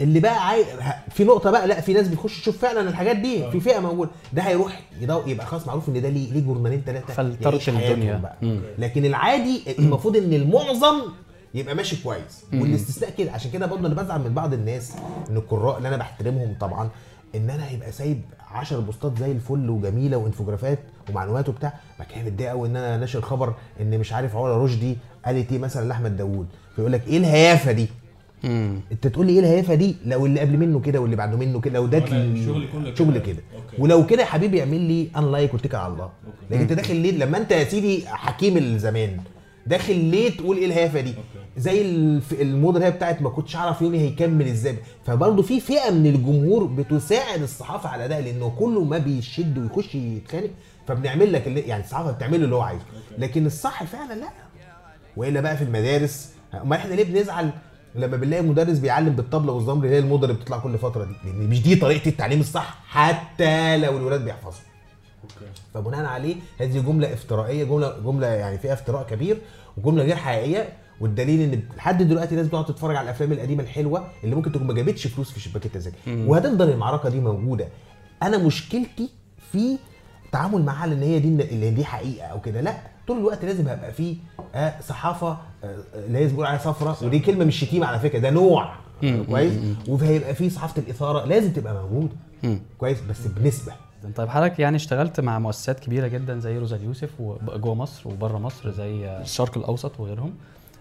اللي 0.00 0.20
بقى 0.20 0.46
عاي... 0.48 0.64
في 1.10 1.24
نقطة 1.24 1.50
بقى 1.50 1.66
لا 1.66 1.80
في 1.80 1.92
ناس 1.92 2.08
بتخش 2.08 2.40
تشوف 2.40 2.58
فعلا 2.58 2.88
الحاجات 2.88 3.16
دي 3.16 3.50
في 3.50 3.60
فئة 3.60 3.78
موجودة. 3.80 4.10
ده 4.32 4.42
هيروح 4.42 4.80
يبقى 5.26 5.46
خلاص 5.46 5.66
معروف 5.66 5.88
إن 5.88 6.02
ده 6.02 6.08
ليه 6.08 6.32
ليه 6.32 6.40
جورنالين 6.40 6.82
ثلاثة 6.86 7.14
فلترت 7.14 7.68
الدنيا. 7.68 8.16
بقى. 8.16 8.36
مم. 8.42 8.60
لكن 8.78 9.04
العادي 9.04 9.62
المفروض 9.78 10.16
إن 10.16 10.32
المعظم 10.32 11.00
يبقى 11.54 11.74
ماشي 11.74 12.02
كويس. 12.02 12.44
والاستثناء 12.54 13.10
كده. 13.18 13.32
عشان 13.32 13.50
كده 13.50 13.66
برضه 13.66 13.86
أنا 13.86 14.02
بزعل 14.02 14.20
من 14.20 14.34
بعض 14.34 14.52
الناس 14.52 14.92
إن 15.30 15.36
القراء 15.36 15.78
اللي 15.78 15.88
أنا 15.88 15.96
بحترمهم 15.96 16.56
طبعا 16.60 16.88
إن 17.34 17.50
أنا 17.50 17.68
هيبقى 17.68 17.92
سايب 17.92 18.20
10 18.50 18.80
بوستات 18.80 19.18
زي 19.18 19.32
الفل 19.32 19.70
وجميلة 19.70 20.16
وانفوجرافات 20.16 20.78
ومعلومات 21.10 21.48
وبتاع. 21.48 21.72
بعد 21.98 22.08
كده 22.14 22.24
متضايق 22.24 22.50
قوي 22.50 22.68
إن 22.68 22.76
أنا 22.76 22.96
ناشر 22.96 23.20
خبر 23.20 23.54
إن 23.80 23.98
مش 23.98 24.12
عارف 24.12 24.36
علا 24.36 24.56
رشدي 24.64 24.96
قالت 25.26 25.52
إيه 25.52 25.58
مثلا 25.58 25.88
لأحمد 25.88 26.16
داوود. 26.16 26.46
فيقول 26.76 26.92
لك 26.92 27.08
إيه 27.08 27.18
الهيافة 27.18 27.72
دي؟ 27.72 27.86
امم 28.44 28.80
انت 28.92 29.06
تقول 29.06 29.26
لي 29.26 29.32
إيه 29.32 29.38
الهيافة 29.40 29.74
دي؟ 29.74 29.96
لو 30.06 30.26
اللي 30.26 30.40
قبل 30.40 30.56
منه 30.56 30.80
كده 30.80 31.00
واللي 31.00 31.16
بعده 31.16 31.36
منه 31.36 31.60
كده 31.60 31.74
لو 31.74 31.86
ده 31.86 31.98
الشغل 31.98 32.68
كله 32.72 32.94
شغل 32.94 33.18
كده. 33.18 33.42
okay. 33.56 33.82
ولو 33.82 34.06
كده 34.06 34.20
يا 34.22 34.26
حبيبي 34.26 34.60
اعمل 34.60 34.80
لي 34.80 35.08
unlike 35.16 35.54
واتكل 35.54 35.76
على 35.76 35.92
الله. 35.92 36.10
لكن 36.50 36.60
انت 36.60 36.72
داخل 36.72 36.96
ليه؟ 36.96 37.10
لما 37.12 37.38
انت 37.38 37.50
يا 37.52 37.64
سيدي 37.64 38.06
حكيم 38.08 38.56
الزمان 38.56 39.20
داخل 39.66 39.96
ليه 39.96 40.30
تقول 40.36 40.56
إيه 40.56 40.66
الهيافة 40.66 41.00
دي؟ 41.00 41.14
زي 41.56 41.82
الف- 41.82 42.40
الموضة 42.40 42.76
اللي 42.76 42.86
هي 42.86 42.90
بتاعت 42.90 43.22
ما 43.22 43.30
كنتش 43.30 43.56
اعرف 43.56 43.82
يومي 43.82 43.98
هيكمل 44.00 44.46
إزاي. 44.48 44.76
فبرضه 45.06 45.42
في 45.42 45.60
فئة 45.60 45.90
من 45.90 46.06
الجمهور 46.06 46.64
بتساعد 46.64 47.42
الصحافة 47.42 47.88
على 47.88 48.08
ده 48.08 48.20
لأنه 48.20 48.52
كله 48.58 48.84
ما 48.84 48.98
بيشد 48.98 49.58
ويخش 49.58 49.94
يتخانق 49.94 50.50
فبنعمل 50.88 51.32
لك 51.32 51.46
اللي 51.46 51.60
يعني 51.60 51.84
الصحافة 51.84 52.10
بتعمل 52.12 52.44
اللي 52.44 52.54
هو 52.54 52.60
عايزه. 52.60 52.84
لكن 53.18 53.46
الصح 53.46 53.84
فعلا 53.84 54.14
لا. 54.20 54.28
وإلا 55.16 55.40
بقى 55.40 55.56
في 55.56 55.64
المدارس 55.64 56.30
أمال 56.62 56.78
إحنا 56.78 56.94
ليه 56.94 57.04
بنزعل 57.04 57.50
لما 57.98 58.16
بنلاقي 58.16 58.42
مدرس 58.42 58.78
بيعلم 58.78 59.16
بالطبلة 59.16 59.52
والزمر 59.52 59.84
اللي 59.84 59.94
هي 59.96 59.98
الموضة 59.98 60.26
اللي 60.26 60.38
بتطلع 60.38 60.58
كل 60.58 60.78
فترة 60.78 61.04
دي 61.04 61.14
لأن 61.24 61.48
مش 61.48 61.62
دي 61.62 61.76
طريقة 61.76 62.08
التعليم 62.08 62.40
الصح 62.40 62.78
حتى 62.86 63.76
لو 63.76 63.96
الولاد 63.96 64.24
بيحفظوا. 64.24 64.62
أوكي. 65.22 65.52
فبناء 65.74 66.04
عليه 66.04 66.36
هذه 66.58 66.78
جملة 66.78 67.12
افترائية 67.12 67.64
جملة 67.64 67.98
جملة 68.04 68.26
يعني 68.26 68.58
فيها 68.58 68.72
افتراء 68.72 69.06
كبير 69.06 69.38
وجملة 69.76 70.04
غير 70.04 70.16
حقيقية. 70.16 70.68
والدليل 71.00 71.40
إن 71.40 71.62
لحد 71.76 72.02
دلوقتي 72.02 72.32
الناس 72.32 72.46
بتقعد 72.46 72.64
تتفرج 72.64 72.96
على 72.96 73.04
الأفلام 73.04 73.32
القديمة 73.32 73.62
الحلوة 73.62 74.08
اللي 74.24 74.34
ممكن 74.34 74.52
تكون 74.52 74.66
ما 74.66 74.74
جابتش 74.74 75.06
فلوس 75.06 75.30
في 75.30 75.40
شباك 75.40 75.66
التذاكر. 75.66 75.96
وهتفضل 76.06 76.70
المعركه 76.70 77.08
دي 77.08 77.20
موجودة. 77.20 77.68
أنا 78.22 78.38
مشكلتي 78.38 79.08
في 79.52 79.78
التعامل 80.28 80.62
معاها 80.62 80.86
لأن 80.86 81.02
هي 81.02 81.18
دي 81.18 81.28
اللي 81.28 81.70
دي 81.70 81.84
حقيقة 81.84 82.26
أو 82.26 82.40
كده. 82.40 82.60
لا 82.60 82.74
طول 83.06 83.18
الوقت 83.18 83.44
لازم 83.44 83.68
هيبقى 83.68 83.92
فيه 83.92 84.16
آه 84.54 84.74
صحافة 84.80 85.38
آه 85.64 85.76
اللي 85.94 86.18
هي 86.18 86.26
بيقول 86.26 86.46
عليها 86.46 86.60
صفرة 86.62 87.06
ودي 87.06 87.18
كلمة 87.18 87.44
مش 87.44 87.60
شتيمة 87.60 87.86
على 87.86 87.98
فكرة 87.98 88.18
ده 88.18 88.30
نوع. 88.30 88.74
كويس؟ 89.30 89.52
وهيبقى 89.88 90.34
فيه 90.34 90.48
صحافة 90.48 90.82
الإثارة 90.82 91.24
لازم 91.24 91.52
تبقى 91.52 91.74
موجوده. 91.74 92.14
كويس؟ 92.78 93.00
بس 93.00 93.26
بنسبة. 93.26 93.72
طيب 94.16 94.28
حضرتك 94.28 94.58
يعني 94.58 94.76
اشتغلت 94.76 95.20
مع 95.20 95.38
مؤسسات 95.38 95.80
كبيرة 95.80 96.06
جدا 96.08 96.38
زي 96.38 96.58
روزا 96.58 96.76
اليوسف 96.76 97.10
وجوه 97.20 97.74
مصر 97.74 98.08
وبره 98.08 98.38
مصر 98.38 98.70
زي 98.70 99.06
الشرق 99.20 99.58
الأوسط 99.58 100.00
وغيرهم. 100.00 100.34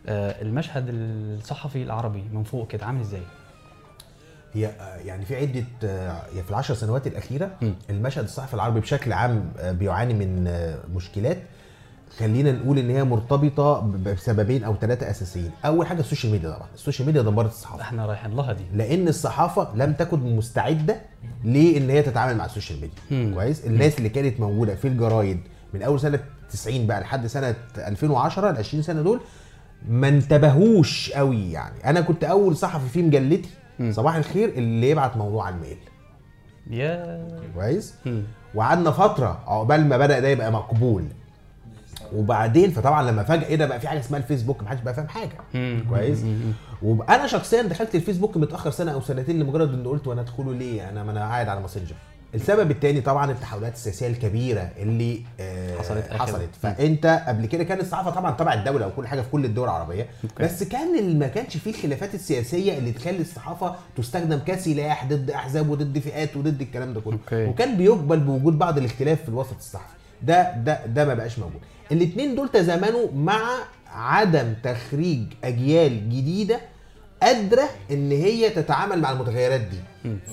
آه، 0.08 0.42
المشهد 0.42 0.86
الصحفي 0.90 1.84
العربي 1.84 2.24
من 2.34 2.44
فوق 2.44 2.68
كده 2.68 2.86
عامل 2.86 3.02
إزاي؟ 3.02 3.22
هي 4.54 4.72
يعني 5.06 5.26
في 5.26 5.36
عدة 5.36 5.64
آه، 5.84 6.22
في 6.44 6.50
العشر 6.50 6.74
سنوات 6.74 7.08
الأخيرة. 7.08 7.52
المشهد 7.90 8.24
الصحفي 8.24 8.54
العربي 8.54 8.80
بشكل 8.80 9.14
عام 9.14 9.52
آه، 9.60 9.72
بيعاني 9.72 10.14
من 10.14 10.48
آه، 10.48 10.78
مشكلات. 10.96 11.38
خلينا 12.20 12.52
نقول 12.52 12.78
إن 12.80 12.90
هي 12.90 13.04
مرتبطة 13.04 13.80
بسببين 13.82 14.64
أو 14.64 14.76
ثلاثة 14.76 15.10
أساسيين. 15.10 15.52
أول 15.66 15.88
حاجة 15.88 16.00
ال 16.00 16.05
social 16.05 16.32
media 16.32 16.50
طبعا. 16.50 16.68
ال 16.76 16.80
social 16.80 17.06
media 17.06 17.22
دمرت 17.22 17.52
الصحافة. 17.52 17.82
إحنا 17.82 18.06
رايحين 18.06 18.32
لها 18.36 18.54
دي. 18.54 18.64
لأن 18.74 19.08
الصحافة 19.08 19.76
لم 19.76 19.94
تكن 19.94 20.36
مستعدة 20.36 21.02
لأن 21.44 21.90
هي 21.90 22.02
تتعامل 22.02 22.38
مع 22.38 22.46
ال 22.46 22.51
social 22.51 22.80
media. 22.82 23.34
كويس؟ 23.36 23.66
الناس 23.66 23.98
اللي 23.98 24.10
كانت 24.10 24.40
موجودة 24.40 24.76
في 24.76 24.88
الجرايد 24.88 25.40
من 25.74 25.82
أول 25.82 26.00
سنة 26.00 26.20
90 26.52 26.88
بقى 26.88 27.02
لحد 27.02 27.28
سنة 27.28 27.56
2010 27.78 28.50
ال 28.50 28.58
20 28.58 28.84
سنة 28.84 29.02
دول 29.02 29.20
ما 29.90 30.08
انتبهوش 30.08 31.12
قوي 31.12 31.52
يعني. 31.52 31.76
أنا 31.86 32.02
كنت 32.02 32.24
أول 32.24 32.58
صحفي 32.58 32.90
في 32.90 33.02
مجلتي. 33.02 33.50
صباح 33.92 34.16
الخير 34.16 34.50
اللي 34.50 34.90
يبعت 34.90 35.18
موضوع 35.18 35.46
على 35.46 35.56
ال 35.56 35.60
mail. 35.60 35.78
يا. 36.70 37.28
كويس. 37.56 37.96
وقعدنا 38.56 38.92
فترة 38.92 39.40
عقبال 39.48 39.86
ما 39.86 39.98
بدأ 39.98 40.20
ده 40.20 40.28
يبقى 40.28 40.52
مقبول. 40.52 41.04
وبعدين 42.14 42.72
فطبعا 42.72 43.12
لما 43.12 43.24
فجأة 43.24 43.48
إيه 43.48 43.56
ده 43.56 43.66
بقى 43.66 43.80
في 43.80 43.88
حاجة 43.88 44.00
اسمها 44.00 44.20
الفيسبوك 44.20 44.64
محدش 44.64 44.82
بقى 44.82 44.94
فاهم 44.94 45.08
حاجة. 45.08 45.38
كويس. 45.90 46.26
وأنا 46.82 47.28
شخصيا 47.28 47.62
دخلت 47.62 47.96
الفيسبوك 47.96 48.38
متأخر 48.38 48.72
سنة 48.72 48.92
أو 48.92 49.02
سنتين 49.02 49.40
لمجرد 49.40 49.74
إن 49.74 49.88
قلت 49.88 50.08
وأنا 50.08 50.22
أدخله 50.22 50.54
ليه؟ 50.54 50.90
أنا 50.90 51.04
ما 51.04 51.12
أنا 51.12 51.20
قاعد 51.20 51.50
على 51.50 51.60
ماسنجر. 51.62 51.96
السبب 52.36 52.72
الثاني 52.72 53.02
طبعا 53.02 53.32
التحولات 53.32 53.74
السياسية 53.74 54.08
الكبيرة 54.08 54.70
اللي 54.78 55.22
آه 55.40 55.78
حصلت 55.78 56.06
آخر. 56.12 56.18
حصلت 56.20 56.50
فأنت 56.62 57.24
قبل 57.28 57.46
كده 57.46 57.64
كان 57.64 57.80
الصحافة 57.80 58.10
طبعا 58.12 58.32
تبع 58.32 58.54
الدولة 58.54 58.88
وكل 58.88 59.08
حاجة 59.08 59.22
في 59.22 59.30
كل 59.30 59.46
الدول 59.46 59.64
العربية 59.64 60.08
okay. 60.24 60.44
بس 60.44 60.64
كان 60.64 61.20
ما 61.20 61.28
كانش 61.28 61.58
فيه 61.58 61.72
الخلافات 61.72 62.16
السياسية 62.16 62.78
اللي 62.78 62.92
تخلي 62.92 63.22
الصحافة 63.22 63.76
تستخدم 63.98 64.40
كسلاح 64.46 65.06
ضد 65.06 65.32
أحزاب 65.32 65.70
وضد 65.70 66.00
فئات 66.00 66.38
وضد 66.38 66.62
الكلام 66.62 66.94
ده 66.94 67.02
كله 67.02 67.14
okay. 67.24 67.46
وكان 67.46 67.78
بيقبل 67.78 68.20
بوجود 68.20 68.60
بعض 68.60 68.78
الاختلاف 68.78 69.22
في 69.22 69.30
الوسط 69.30 69.56
الصحفي 69.58 69.94
ده 70.24 70.56
ده 70.58 70.86
ده 70.86 71.06
ما 71.06 71.14
بقاش 71.14 71.40
موجود 71.40 71.62
الاثنين 71.92 72.36
دول 72.36 72.50
تزامنوا 72.50 73.08
مع 73.16 73.40
عدم 73.92 74.54
تخريج 74.64 75.24
أجيال 75.44 76.10
جديدة 76.10 76.60
قادرة 77.24 77.70
إن 77.92 78.12
هي 78.12 78.50
تتعامل 78.50 79.02
مع 79.02 79.12
المتغيرات 79.12 79.62
دي 79.62 79.78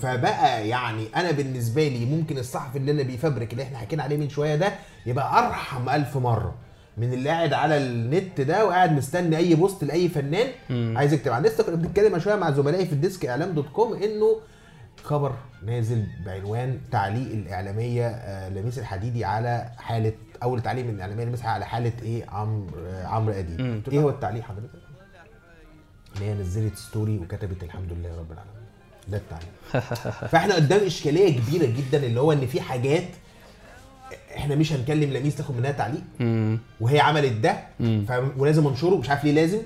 فبقى 0.02 0.68
يعني 0.68 1.06
أنا 1.16 1.30
بالنسبة 1.30 1.88
لي 1.88 2.04
ممكن 2.04 2.38
الصحفي 2.38 2.78
اللي 2.78 2.92
أنا 2.92 3.02
بيفبرك 3.02 3.52
اللي 3.52 3.62
إحنا 3.62 3.78
حكينا 3.78 4.02
عليه 4.02 4.16
من 4.16 4.28
شوية 4.28 4.56
ده 4.56 4.72
يبقى 5.06 5.46
أرحم 5.46 5.88
ألف 5.88 6.16
مرة 6.16 6.54
من 6.96 7.12
اللي 7.12 7.28
قاعد 7.30 7.52
على 7.52 7.76
النت 7.76 8.40
ده 8.40 8.66
وقاعد 8.66 8.92
مستني 8.92 9.36
أي 9.36 9.54
post 9.54 9.84
لأي 9.84 10.08
فنان 10.08 10.46
مم. 10.70 10.94
عايز 10.98 11.12
يكتب 11.12 11.32
عن 11.32 11.42
لسه 11.42 11.64
كنا 11.64 11.76
بنتكلم 11.76 12.12
من 12.12 12.20
شوية 12.20 12.34
مع 12.34 12.50
زملائي 12.50 12.86
في 12.86 12.92
ال 12.92 12.99
desk 12.99 13.26
إعلام 13.26 13.50
دوت 13.52 13.68
كوم 13.68 13.92
إنه 14.02 14.36
خبر 15.02 15.34
نازل 15.66 16.06
بعنوان 16.26 16.78
تعليق 16.92 17.32
الإعلامية 17.32 18.06
آه، 18.06 18.48
لميس 18.48 18.78
الحديدي 18.78 19.24
على 19.24 19.70
حالة 19.78 20.12
أول 20.42 20.62
تعليق 20.62 20.84
من 20.84 20.94
الإعلامية 20.94 21.24
لميس 21.24 21.44
على 21.44 21.66
حالة 21.66 21.92
إيه 22.02 22.24
عمرو 22.30 22.70
آه، 22.86 23.06
عمرو 23.06 23.32
أديب. 23.34 23.82
إيه 23.92 23.98
هو 24.00 24.08
التعليق 24.08 24.42
حضرتك؟ 24.42 24.83
ان 26.16 26.22
هي 26.22 26.34
نزلت 26.34 26.76
ستوري 26.76 27.18
وكتبت 27.18 27.62
الحمد 27.62 27.92
لله 27.92 28.18
رب 28.18 28.32
العالمين. 28.32 28.54
ده 29.08 29.16
التعليق. 29.16 29.48
فاحنا 30.32 30.54
قدام 30.54 30.80
إشكالية 30.86 31.38
كبيرة 31.40 31.66
جدا 31.66 32.06
اللي 32.06 32.20
هو 32.20 32.32
إن 32.32 32.46
في 32.46 32.60
حاجات 32.60 33.08
إحنا 34.36 34.54
مش 34.54 34.72
هنكلم 34.72 35.12
لميس 35.12 35.36
تاخد 35.36 35.56
منها 35.56 35.70
تعليق. 35.70 36.02
وهي 36.80 37.00
عملت 37.00 37.32
ده. 37.32 37.56
ولازم 38.36 38.66
انشره 38.66 38.96
مش 38.96 39.10
عارف 39.10 39.24
ليه 39.24 39.32
لازم. 39.32 39.58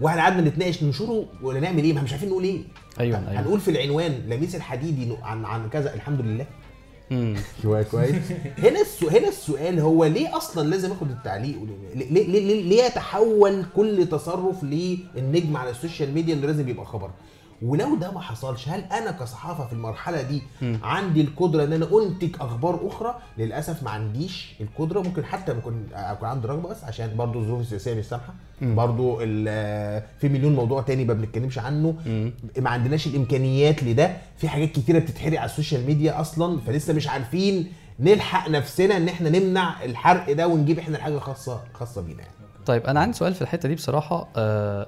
وإحنا 0.00 0.22
قعدنا 0.22 0.40
نتناقش 0.48 0.82
ننشره 0.82 1.26
ولا 1.42 1.60
نعمل 1.60 1.84
إيه؟ 1.84 1.92
ما 1.92 2.02
مش 2.02 2.12
عارفين 2.12 2.28
نقول 2.28 2.44
إيه. 2.44 2.62
أيوة، 3.00 3.18
طب 3.20 3.28
أيوة. 3.28 3.40
هنقول 3.40 3.60
في 3.60 3.70
العنوان 3.70 4.12
لميس 4.28 4.54
الحديدي 4.54 5.16
عن 5.22 5.44
عن 5.44 5.68
كذا 5.68 5.94
الحمد 5.94 6.20
لله. 6.20 6.46
مم. 7.10 7.36
كويس. 7.90 8.14
هنا 8.58 8.80
هنا 9.10 9.28
السؤال 9.28 9.80
هو 9.80 10.04
ليه 10.04 10.36
أصلا 10.36 10.68
لازم 10.68 10.92
آخد 10.92 11.10
التعليق؟ 11.10 11.56
ليه 11.94 12.10
ليه, 12.10 12.26
ليه, 12.40 12.62
ليه 12.62 12.82
يتحول 12.82 13.64
كل 13.76 14.06
تصرف 14.10 14.64
للنجم 14.64 15.56
على 15.56 15.70
ال 15.70 15.76
social 15.76 16.14
media 16.14 16.34
إنه 16.34 16.46
لازم 16.46 16.68
يبقى 16.68 16.86
خبر؟ 16.86 17.10
ولو 17.62 17.96
ده 17.96 18.10
ما 18.10 18.20
حصلش 18.20 18.68
هل 18.68 18.80
أنا 18.80 19.10
كصحافة 19.10 19.66
في 19.66 19.72
المرحلة 19.72 20.22
دي 20.22 20.42
مم. 20.62 20.78
عندي 20.82 21.20
القدرة 21.20 21.64
إن 21.64 21.72
أنا 21.72 21.88
أنتج 22.02 22.30
أخبار 22.40 22.80
أخرى 22.86 23.14
للأسف 23.38 23.82
ما 23.82 23.90
عنديش 23.90 24.54
القدرة 24.60 25.00
ممكن 25.00 25.24
حتى 25.24 25.54
ممكن 25.54 25.72
اكون 25.94 26.28
عندي 26.28 26.46
رغبة 26.48 26.68
بس 26.68 26.84
عشان 26.84 27.16
برضو 27.16 27.38
الظروف 27.40 27.60
السياسية 27.60 27.94
مش 27.94 28.04
سامحة. 28.04 28.34
برضو 28.62 29.16
في 29.16 30.28
مليون 30.28 30.54
موضوع 30.54 30.82
تاني 30.82 31.04
ما 31.04 31.14
بنتكلمش 31.14 31.58
عنه 31.58 31.94
مم. 32.06 32.32
ما 32.58 32.70
عندناش 32.70 33.06
الإمكانيات 33.06 33.82
لده 33.82 34.16
في 34.36 34.48
حاجات 34.48 34.68
كتيرة 34.72 34.98
بتتحرق 34.98 35.38
على 35.40 35.50
ال 35.50 35.55
social 35.55 35.86
media 35.86 36.20
أصلا 36.20 36.60
فلسه 36.60 36.92
مش 36.94 37.08
عارفين 37.08 37.72
نلحق 38.00 38.48
نفسنا 38.50 38.96
إن 38.96 39.08
إحنا 39.08 39.30
نمنع 39.30 39.84
الحرق 39.84 40.32
ده 40.32 40.46
ونجيب 40.48 40.78
إحنا 40.78 40.96
الحاجة 40.96 41.18
خاصه 41.18 41.60
خاصة 41.74 42.00
بينا 42.02 42.18
يعني. 42.20 42.32
طيب 42.66 42.82
أنا 42.86 43.00
عندي 43.00 43.16
سؤال 43.16 43.34
في 43.34 43.42
الحتة 43.42 43.68
دي 43.68 43.74
بصراحة 43.74 44.28
آه 44.36 44.86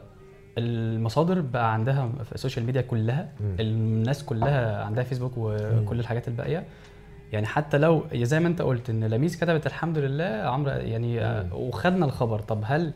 المصادر 0.59 1.41
بقى 1.41 1.73
عندها 1.73 2.09
في 2.25 2.33
ال 2.33 2.38
social 2.38 2.67
media 2.67 2.81
كلها 2.81 3.29
مم. 3.41 3.57
الناس 3.61 4.25
كلها 4.25 4.85
عندها 4.85 5.05
فيسبوك 5.05 5.33
وكل 5.37 6.01
الحاجات 6.01 6.29
الباقية. 6.29 6.65
يعني 7.33 7.47
حتى 7.47 7.79
لو 7.79 8.05
زي 8.15 8.41
ما 8.41 8.49
انت 8.49 8.63
قلت 8.63 8.91
ان 8.91 9.05
لميس 9.05 9.37
كتبت 9.37 9.67
الحمد 9.67 9.99
لله 9.99 10.25
عمرو 10.25 10.71
يعني 10.71 11.21
آه، 11.21 11.55
وخدنا 11.55 12.07
الخبر. 12.07 12.39
طب 12.39 12.63
هل 12.65 12.93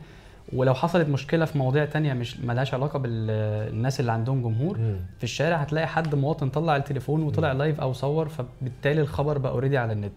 ولو 0.52 0.74
حصلت 0.74 1.08
مشكلة 1.08 1.44
في 1.44 1.58
مواضيع 1.58 1.84
تانية 1.84 2.12
مش 2.14 2.40
ملهاش 2.40 2.74
علاقة 2.74 2.98
بالناس 2.98 4.00
اللي 4.00 4.12
عندهم 4.12 4.42
جمهور 4.42 4.76
في 5.18 5.24
الشارع 5.24 5.56
هتلاقي 5.56 5.86
حد 5.86 6.14
مواطن 6.14 6.48
طلع 6.48 6.76
التليفون 6.76 7.22
وطلع 7.22 7.52
live 7.52 7.80
أو 7.80 7.92
صور 7.92 8.28
فبالتالي 8.28 9.00
الخبر 9.00 9.38
بقى 9.38 9.52
already 9.52 9.78
على 9.78 9.92
النت. 9.92 10.12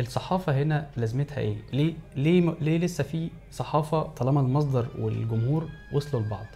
الصحافة 0.00 0.62
هنا 0.62 0.86
لازمتها 0.96 1.38
إيه؟ 1.38 1.56
ليه 1.72 1.92
ليه 2.16 2.54
ليه 2.60 2.78
لسه 2.78 3.04
في 3.04 3.30
صحافة 3.50 4.02
طالما 4.02 4.40
المصدر 4.40 4.86
والجمهور 4.98 5.68
وصلوا 5.92 6.22
لبعض؟ 6.22 6.46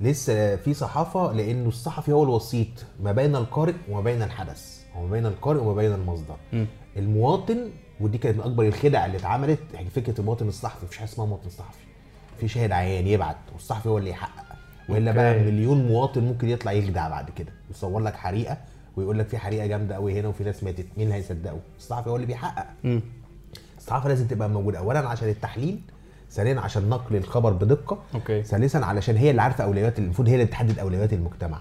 لسه 0.00 0.56
في 0.56 0.74
صحافة 0.74 1.32
لأنه 1.32 1.68
الصحفي 1.68 2.12
هو 2.12 2.22
الوسيط 2.24 2.68
ما 3.02 3.12
بين 3.12 3.36
القارئ 3.36 3.74
وما 3.90 4.00
بين 4.00 4.22
الحدث 4.22 4.78
وما 4.96 5.10
بين 5.10 5.26
القارئ 5.26 5.60
وما 5.60 5.74
بين 5.74 5.92
المصدر 5.92 6.36
مم. 6.52 6.66
المواطن 6.96 7.70
ودي 8.00 8.18
كانت 8.18 8.36
من 8.38 8.42
أكبر 8.44 8.64
الخدع 8.66 9.06
اللي 9.06 9.16
اتعملت 9.16 9.58
يعني 9.74 9.90
فكرة 9.90 10.20
المواطن 10.20 10.48
الصحفي 10.48 10.84
مفيش 10.86 10.98
حاجة 10.98 11.08
اسمها 11.08 11.26
مواطن 11.26 11.48
صحفي 11.50 11.84
في 12.40 12.48
شاهد 12.48 12.72
عيان 12.72 13.06
يبعت 13.06 13.36
والصحفي 13.52 13.88
هو 13.88 13.98
اللي 13.98 14.10
يحقق 14.10 14.44
وإلا 14.88 15.12
بقى. 15.12 15.38
مليون 15.40 15.86
مواطن 15.88 16.24
ممكن 16.24 16.48
يطلع 16.48 16.72
يخدع 16.72 17.08
بعد 17.08 17.30
كده 17.30 17.52
يصور 17.70 18.00
لك 18.00 18.16
حريقة 18.16 18.56
ويقول 18.96 19.18
لك 19.18 19.28
في 19.28 19.38
حريقة 19.38 19.66
جامدة 19.66 19.94
قوي 19.94 20.20
هنا 20.20 20.28
وفي 20.28 20.44
ناس 20.44 20.64
ماتت 20.64 20.86
مين 20.96 21.06
اللي 21.06 21.14
هيصدقه 21.18 21.58
الصحفي 21.78 22.10
هو 22.10 22.16
اللي 22.16 22.26
بيحقق 22.26 22.66
مم. 22.84 23.00
الصحافة 23.78 24.08
لازم 24.08 24.26
تبقى 24.26 24.48
موجودة 24.48 24.78
اولا 24.78 25.08
عشان 25.08 25.28
التحليل 25.28 25.80
ثانيا 26.30 26.60
عشان 26.60 26.88
نقل 26.88 27.16
الخبر 27.16 27.52
بدقة. 27.52 27.98
okay. 28.14 28.42
ثالثا 28.42 28.78
علشان 28.78 29.16
هي 29.16 29.30
اللي 29.30 29.42
عارفة 29.42 29.64
أولويات 29.64 29.98
المفروض 29.98 30.28
هي 30.28 30.34
اللي 30.34 30.46
تحدد 30.46 30.78
أولويات 30.78 31.12
المجتمع. 31.12 31.58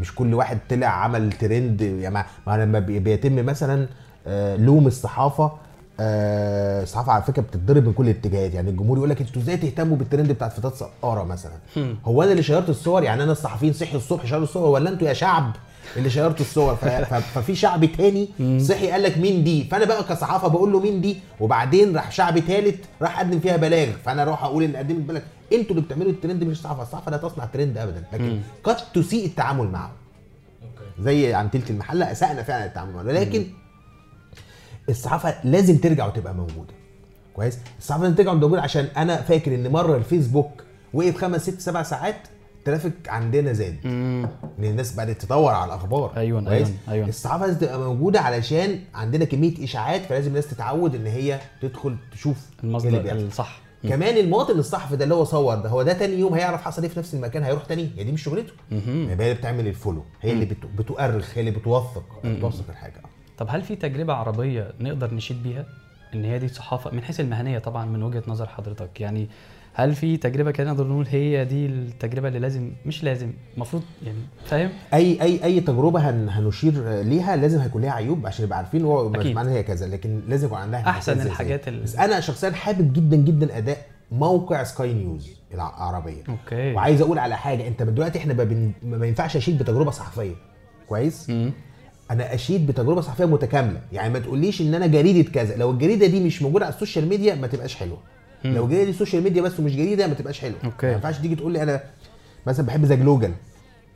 مش 0.00 0.14
كل 0.14 0.34
واحد 0.34 0.58
طلع 0.70 0.86
عمل 0.86 1.32
ترند 1.32 1.80
يعني 1.80 2.14
ما- 2.14 2.24
ما 2.46 2.64
لما 2.64 2.78
بي- 2.78 2.98
بيتم 2.98 3.44
مثلا 3.46 3.86
آه، 4.26 4.56
لوم 4.56 4.86
الصحافة 4.86 5.52
آه، 6.00 6.82
الصحافه 6.82 7.12
على 7.12 7.22
فكرة 7.22 7.42
بتتضرب 7.42 7.86
من 7.86 7.92
كل 7.92 8.04
الاتجاهات. 8.08 8.54
يعني 8.54 8.70
الجمهور 8.70 8.96
يقول 8.96 9.10
لك 9.10 9.20
أنتوا 9.20 9.42
إزاي 9.42 9.56
تهتموا 9.56 9.96
بالترند 9.96 10.32
بتاعت 10.32 10.52
فتاه 10.52 10.70
سقارة 10.70 11.22
مثلا. 11.24 11.52
هو 12.04 12.22
أنا 12.22 12.30
اللي 12.32 12.42
شيرت 12.42 12.68
الصور؟ 12.68 13.02
يعني 13.02 13.22
أنا 13.22 13.32
الصحفيين 13.32 13.72
صحي 13.72 13.96
الصبح 13.96 14.26
شيروا 14.26 14.42
الصور 14.42 14.68
ولا 14.70 14.90
أنتوا 14.90 15.08
يا 15.08 15.12
شعب؟ 15.12 15.52
اللي 15.96 16.10
شيرتوا 16.10 16.46
الصور. 16.46 16.74
ففي 17.34 17.54
شعب 17.54 17.84
تاني 17.84 18.28
صحي 18.60 18.90
قال 18.90 19.02
لك 19.02 19.18
مين 19.18 19.44
دي؟ 19.44 19.64
فأنا 19.64 19.84
بقى 19.84 20.04
كصحافة 20.04 20.48
بقول 20.48 20.72
له 20.72 20.80
مين 20.80 21.00
دي؟ 21.00 21.16
وبعدين 21.40 21.96
راح 21.96 22.10
شعب 22.10 22.38
تالت 22.38 22.84
راح 23.02 23.18
قدم 23.20 23.40
فيها 23.40 23.56
بلاغ. 23.56 23.88
فأنا 24.04 24.22
أروح 24.22 24.44
أقول 24.44 24.64
اللي 24.64 24.78
قدمت 24.78 25.00
بلاغ. 25.08 25.22
أنتوا 25.52 25.76
اللي 25.76 25.86
بتعملوا 25.86 26.10
الترند 26.10 26.44
مش 26.44 26.58
الصحافه 26.58 26.82
الصحافة 26.82 27.10
لا 27.10 27.16
تصنع 27.16 27.44
ترند 27.44 27.78
ابدا. 27.78 28.04
لكن. 28.12 28.40
قد 28.64 28.76
تسيء 28.94 29.26
التعامل 29.26 29.68
معه. 29.68 29.92
زي 31.00 31.34
عن 31.34 31.50
تلك 31.50 31.70
المحلة 31.70 32.12
اساءنا 32.12 32.42
فعلا 32.42 32.66
التعامل 32.66 32.92
معه. 32.92 33.02
لكن 33.02 33.46
الصحافة 34.88 35.34
لازم 35.44 35.76
ترجع 35.76 36.06
وتبقى 36.06 36.34
موجودة. 36.34 36.74
كويس؟ 37.34 37.58
الصحافة 37.78 38.02
لازم 38.02 38.16
ترجع 38.16 38.30
وتبقى 38.32 38.48
موجودة 38.48 38.62
عشان 38.62 38.88
أنا 38.96 39.22
فاكر 39.22 39.54
إن 39.54 39.72
مرة 39.72 39.96
الفيسبوك 39.96 40.50
وقف 40.94 41.16
خمس 41.16 41.42
ست 41.42 41.60
سبع 41.60 41.82
ساعات 41.82 42.16
ال 42.68 42.73
traffic 42.73 43.08
عندنا 43.08 43.52
زاد. 43.52 43.76
إن 43.84 44.28
الناس 44.58 44.92
بدأت 45.00 45.22
تدور 45.24 45.50
على 45.52 45.64
الأخبار 45.64 46.08
كويس؟ 46.08 46.18
أيوة، 46.18 46.70
أيوة. 46.88 47.08
الصحافة 47.08 47.46
لازم 47.46 47.58
تبقى 47.58 47.78
موجودة 47.78 48.20
علشان 48.20 48.78
عندنا 48.94 49.24
كمية 49.24 49.64
إشاعات 49.64 50.00
فلازم 50.02 50.28
الناس 50.28 50.46
تتعود 50.50 50.94
إن 50.94 51.06
هي 51.06 51.40
تدخل 51.62 51.96
تشوف 52.12 52.36
اللي 52.64 52.68
المصدر. 52.70 53.12
الصح. 53.12 53.60
كمان 53.82 54.16
المواطن 54.16 54.58
الصحفي 54.58 54.96
ده 54.96 55.04
اللي 55.04 55.14
هو 55.14 55.24
صور 55.24 55.54
ده 55.54 55.68
هو 55.68 55.82
ده 55.82 55.92
تاني 55.92 56.14
يوم 56.18 56.34
هيعرف 56.34 56.62
حصل 56.62 56.82
إيه 56.82 56.88
في 56.88 56.98
نفس 56.98 57.14
المكان 57.14 57.42
هيروح 57.42 57.64
تاني 57.64 57.90
هي 57.96 58.04
دي 58.04 58.12
مش 58.12 58.22
شغلته. 58.22 58.52
هي 58.70 59.12
اللي 59.12 59.34
بتعمل 59.34 59.66
ال 59.66 59.71
follow 59.71 60.04
هي 60.20 60.32
اللي 60.32 60.44
بت- 60.44 60.66
بتؤرخ 60.78 61.30
هي 61.34 61.40
اللي 61.40 61.50
بتوثق 61.50 62.04
بتوثق 62.24 62.64
الحاجة 62.70 63.02
طب 63.38 63.46
هل 63.50 63.62
في 63.62 63.76
تجربة 63.76 64.12
عربية 64.12 64.72
نقدر 64.80 65.14
نشيد 65.14 65.42
بيها؟ 65.42 65.66
إن 66.14 66.24
هي 66.24 66.38
دي 66.38 66.48
صحافة 66.48 66.90
من 66.90 67.02
حيث 67.02 67.20
المهنية 67.20 67.58
طبعا 67.58 67.84
من 67.86 68.02
وجهة 68.02 68.22
نظر 68.26 68.46
حضرتك 68.46 69.00
يعني 69.00 69.28
هل 69.76 69.94
في 69.94 70.16
تجربة 70.16 70.50
كده 70.50 70.70
نقدر 70.70 70.86
نقول 70.86 71.06
هي 71.10 71.44
دي 71.44 71.66
التجربة 71.66 72.28
اللي 72.28 72.38
لازم 72.38 72.70
مش 72.86 73.04
لازم 73.04 73.30
المفروض 73.56 73.82
يعني 74.06 74.18
فاهم؟ 74.44 74.70
أي 74.94 75.22
أي 75.22 75.44
أي 75.44 75.60
تجربة 75.60 76.10
هن 76.10 76.28
هنشير 76.28 77.00
ليها 77.02 77.36
لازم 77.36 77.58
هيكون 77.60 77.82
ليها 77.82 77.90
عيوب 77.92 78.26
عشان 78.26 78.44
نبقى 78.44 78.58
عارفين 78.58 78.84
هو 78.84 79.08
مش 79.08 79.18
أكيد. 79.18 79.34
معنى 79.34 79.50
هي 79.50 79.62
كذا 79.62 79.86
لكن 79.86 80.20
لازم 80.28 80.46
يكون 80.46 80.58
عندها 80.58 80.80
انعكاس 80.80 81.08
الحاجات 81.08 81.58
ذاتي. 81.60 81.70
ال- 81.70 81.82
بس 81.82 81.96
أنا 81.96 82.20
شخصيا 82.20 82.50
حابب 82.50 82.92
جدا 82.92 83.16
جدا 83.16 83.58
أداء 83.58 83.86
موقع 84.12 84.62
سكاي 84.64 84.92
نيوز 84.94 85.30
العربية 85.54 86.22
okay 86.28 86.72
وعايز 86.72 87.00
أقول 87.00 87.18
على 87.18 87.36
حاجة 87.36 87.66
أنت 87.68 87.82
دلوقتي 87.82 88.18
إحنا 88.18 88.34
ما, 88.82 89.06
ينفعش 89.06 89.36
أشيد 89.36 89.58
بتجربة 89.58 89.90
صحفية 89.90 90.34
كويس 90.88 91.30
مم. 91.30 91.52
أنا 92.10 92.34
أشيد 92.34 92.66
بتجربة 92.66 93.00
صحفية 93.00 93.24
متكاملة 93.24 93.80
يعني 93.92 94.12
ما 94.12 94.18
تقوليش 94.18 94.60
إن 94.60 94.74
أنا 94.74 94.86
جريدة 94.86 95.30
كذا 95.30 95.56
لو 95.56 95.70
الجريدة 95.70 96.06
دي 96.06 96.20
مش 96.20 96.42
موجودة 96.42 96.64
على 96.66 96.74
ال 96.74 96.79
social 96.79 97.08
media 97.08 97.34
ما 97.34 97.46
تبقاش 97.46 97.74
حلوة. 97.74 97.98
لو 98.44 98.64
الجريده 98.64 98.84
دي 98.84 98.92
social 98.92 99.22
media 99.22 99.42
بس 99.42 99.60
ومش 99.60 99.76
جريده 99.76 100.06
ما 100.06 100.14
تبقاش 100.14 100.40
حلوة 100.40 100.56
okay. 100.64 100.86
ما 100.86 100.92
ينفعش 100.92 101.18
تيجي 101.18 101.34
تقول 101.36 101.52
لي 101.52 101.62
أنا 101.62 101.80
مثلا 102.46 102.66
بحب 102.66 102.84
The 102.84 102.94
Glocal 102.94 103.32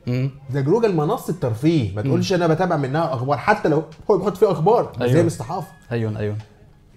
مم. 0.07 0.31
The 0.51 0.61
Glocal 0.61 0.95
منصة 0.95 1.33
ترفيه 1.41 1.95
ما 1.95 2.01
تقولش 2.01 2.33
أنا 2.33 2.47
بتابع 2.47 2.77
منها 2.77 3.13
أخبار 3.13 3.37
حتى 3.37 3.69
لو 3.69 3.83
هو 4.11 4.17
بيحط 4.17 4.37
فيها 4.37 4.51
أخبار 4.51 4.91
أيوة. 5.01 5.19
هي 5.19 5.23
مش 5.23 5.31
صحافه 5.31 5.67
أيوه 5.91 6.19
أيوه 6.19 6.35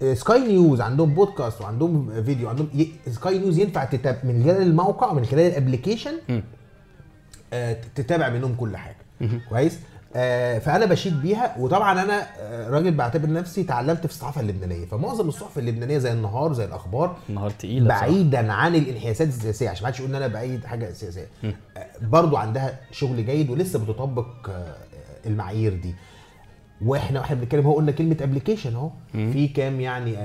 آه، 0.01 0.13
سكاي 0.13 0.39
نيوز 0.47 0.81
عندهم 0.81 1.13
بودكاست 1.13 1.61
وعندهم 1.61 2.23
فيديو 2.23 2.49
عندهم 2.49 2.67
ي... 2.75 2.87
سكاي 3.11 3.37
نيوز 3.39 3.57
ينفع 3.59 3.83
تتابع 3.85 4.19
من 4.23 4.43
خلال 4.43 4.61
الموقع 4.61 5.11
ومن 5.11 5.25
خلال 5.25 5.51
ال 5.51 5.56
application. 5.56 6.11
آه، 7.53 7.77
تتابع 7.95 8.29
منهم 8.29 8.55
كل 8.55 8.77
حاجة. 8.77 8.95
كويس 9.49 9.79
فأنا 10.59 10.85
بشيد 10.85 11.21
بيها 11.21 11.55
وطبعا 11.59 12.01
أنا 12.01 12.27
آه، 12.39 12.69
راجل 12.69 12.91
بعتبر 12.91 13.29
نفسي 13.31 13.63
تعلمت 13.63 13.99
في 13.99 14.13
الصحافة 14.13 14.41
اللبنانية. 14.41 14.85
فمعظم 14.85 15.27
الصحف 15.27 15.57
اللبنانية 15.57 15.97
زي 15.97 16.11
النهار 16.11 16.53
زي 16.53 16.65
الأخبار 16.65 17.17
النهار 17.29 17.51
بصراحة. 17.59 17.87
بعيدا 18.01 18.53
عن 18.53 18.75
الانحيازات 18.75 19.27
السياسية. 19.27 19.69
عشان 19.69 19.83
ما 19.83 19.87
حدش 19.87 19.99
يقول 19.99 20.09
إن 20.09 20.15
أنا 20.15 20.27
بايد 20.27 20.65
حاجة 20.65 20.91
سياسية. 20.93 21.27
آه، 21.43 21.53
برضو 22.01 22.37
عندها 22.37 22.79
شغل 22.91 23.25
جيد 23.25 23.49
ولسه 23.49 23.79
بتطبق 23.79 24.49
آه، 24.49 24.75
المعايير 25.25 25.73
دي. 25.73 25.95
وإحنا 26.85 27.19
وإحنا 27.19 27.35
بنتكلم 27.35 27.65
هو 27.67 27.73
قلنا 27.73 27.91
كلمة 27.91 28.17
application 28.21 28.75
أهو. 28.75 28.89
في 29.13 29.47
كام 29.47 29.81
يعني 29.81 30.15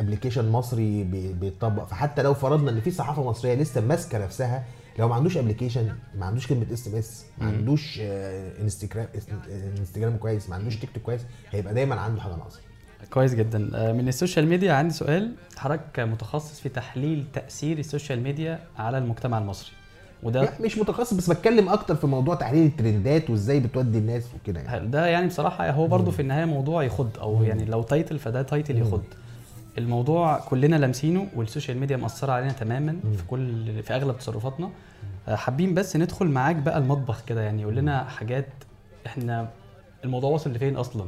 application 0.00 0.48
مصري 0.48 1.04
بي- 1.04 1.32
بيتطبق. 1.32 1.84
فحتى 1.84 2.22
لو 2.22 2.34
فرضنا 2.34 2.70
إن 2.70 2.80
في 2.80 2.90
صحافة 2.90 3.22
مصرية 3.24 3.54
لسه 3.54 3.80
ماسكة 3.80 4.18
نفسها 4.24 4.64
لو 5.00 5.08
ما 5.08 5.14
عندوش 5.14 5.36
application 5.36 5.92
ما 6.18 6.26
عندوش 6.26 6.46
كلمة 6.46 6.66
SMS 6.72 7.24
ما 7.38 7.46
عندوش 7.46 7.98
آه، 8.02 8.62
انستجرام 8.62 9.06
انستجرام 9.78 10.16
كويس 10.16 10.48
ما 10.48 10.54
عندوش 10.54 10.76
تيك 10.76 10.90
توك 10.94 11.02
كويس 11.02 11.20
هيبقى 11.50 11.74
دايما 11.74 11.94
عنده 11.94 12.20
حاجة 12.20 12.36
ناقصة. 12.36 12.60
كويس 13.10 13.34
جدا. 13.34 13.70
آه، 13.74 13.92
من 13.92 14.08
ال 14.08 14.13
social 14.13 14.46
media 14.46 14.72
عندي 14.72 14.94
سؤال. 14.94 15.32
حضرتك 15.56 16.00
متخصص 16.00 16.60
في 16.60 16.68
تحليل 16.68 17.24
تأثير 17.32 17.78
ال 17.78 17.84
social 17.84 18.22
media 18.22 18.58
على 18.78 18.98
المجتمع 18.98 19.38
المصري. 19.38 19.72
وده 20.22 20.42
لا 20.42 20.52
مش 20.60 20.78
متخصص 20.78 21.14
بس 21.14 21.30
بتكلم 21.30 21.68
أكتر 21.68 21.94
في 21.96 22.06
موضوع 22.06 22.34
تحليل 22.34 22.66
الترندات 22.66 23.30
وإزاي 23.30 23.60
بتودي 23.60 23.98
الناس 23.98 24.24
وكده 24.34 24.60
يعني. 24.60 24.86
ده 24.88 25.06
يعني 25.06 25.26
بصراحة 25.26 25.70
هو 25.70 25.86
برضه 25.86 26.10
في 26.10 26.22
النهاية 26.22 26.44
موضوع 26.44 26.82
يخض 26.82 27.18
أو 27.18 27.42
يعني 27.42 27.64
لو 27.64 27.82
title 27.82 28.18
فده 28.18 28.42
title 28.42 28.78
يخض. 28.78 29.02
الموضوع 29.80 30.38
كلنا 30.38 30.76
لامسينه 30.76 31.26
وال 31.36 31.46
social 31.46 31.78
media 31.78 31.96
مأثرة 31.96 32.32
علينا 32.32 32.52
تماما 32.52 33.00
في 33.16 33.22
كل 33.28 33.82
في 33.82 33.94
أغلب 33.94 34.18
تصرفاتنا 34.18 34.70
آه، 35.28 35.34
حابين 35.34 35.74
بس 35.74 35.96
ندخل 35.96 36.26
معاك 36.26 36.56
بقى 36.56 36.78
المطبخ 36.78 37.24
كده 37.24 37.40
يعني 37.42 37.64
قول 37.64 37.76
لنا 37.76 38.04
حاجات 38.04 38.46
إحنا 39.06 39.48
الموضوع 40.04 40.30
واصل 40.30 40.52
لفين 40.52 40.76
أصلا 40.76 41.06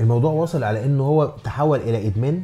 الموضوع 0.00 0.32
وصل 0.32 0.64
على 0.64 0.84
إنه 0.84 1.02
هو 1.04 1.34
تحول 1.44 1.78
إلى 1.80 2.06
إدمان. 2.06 2.42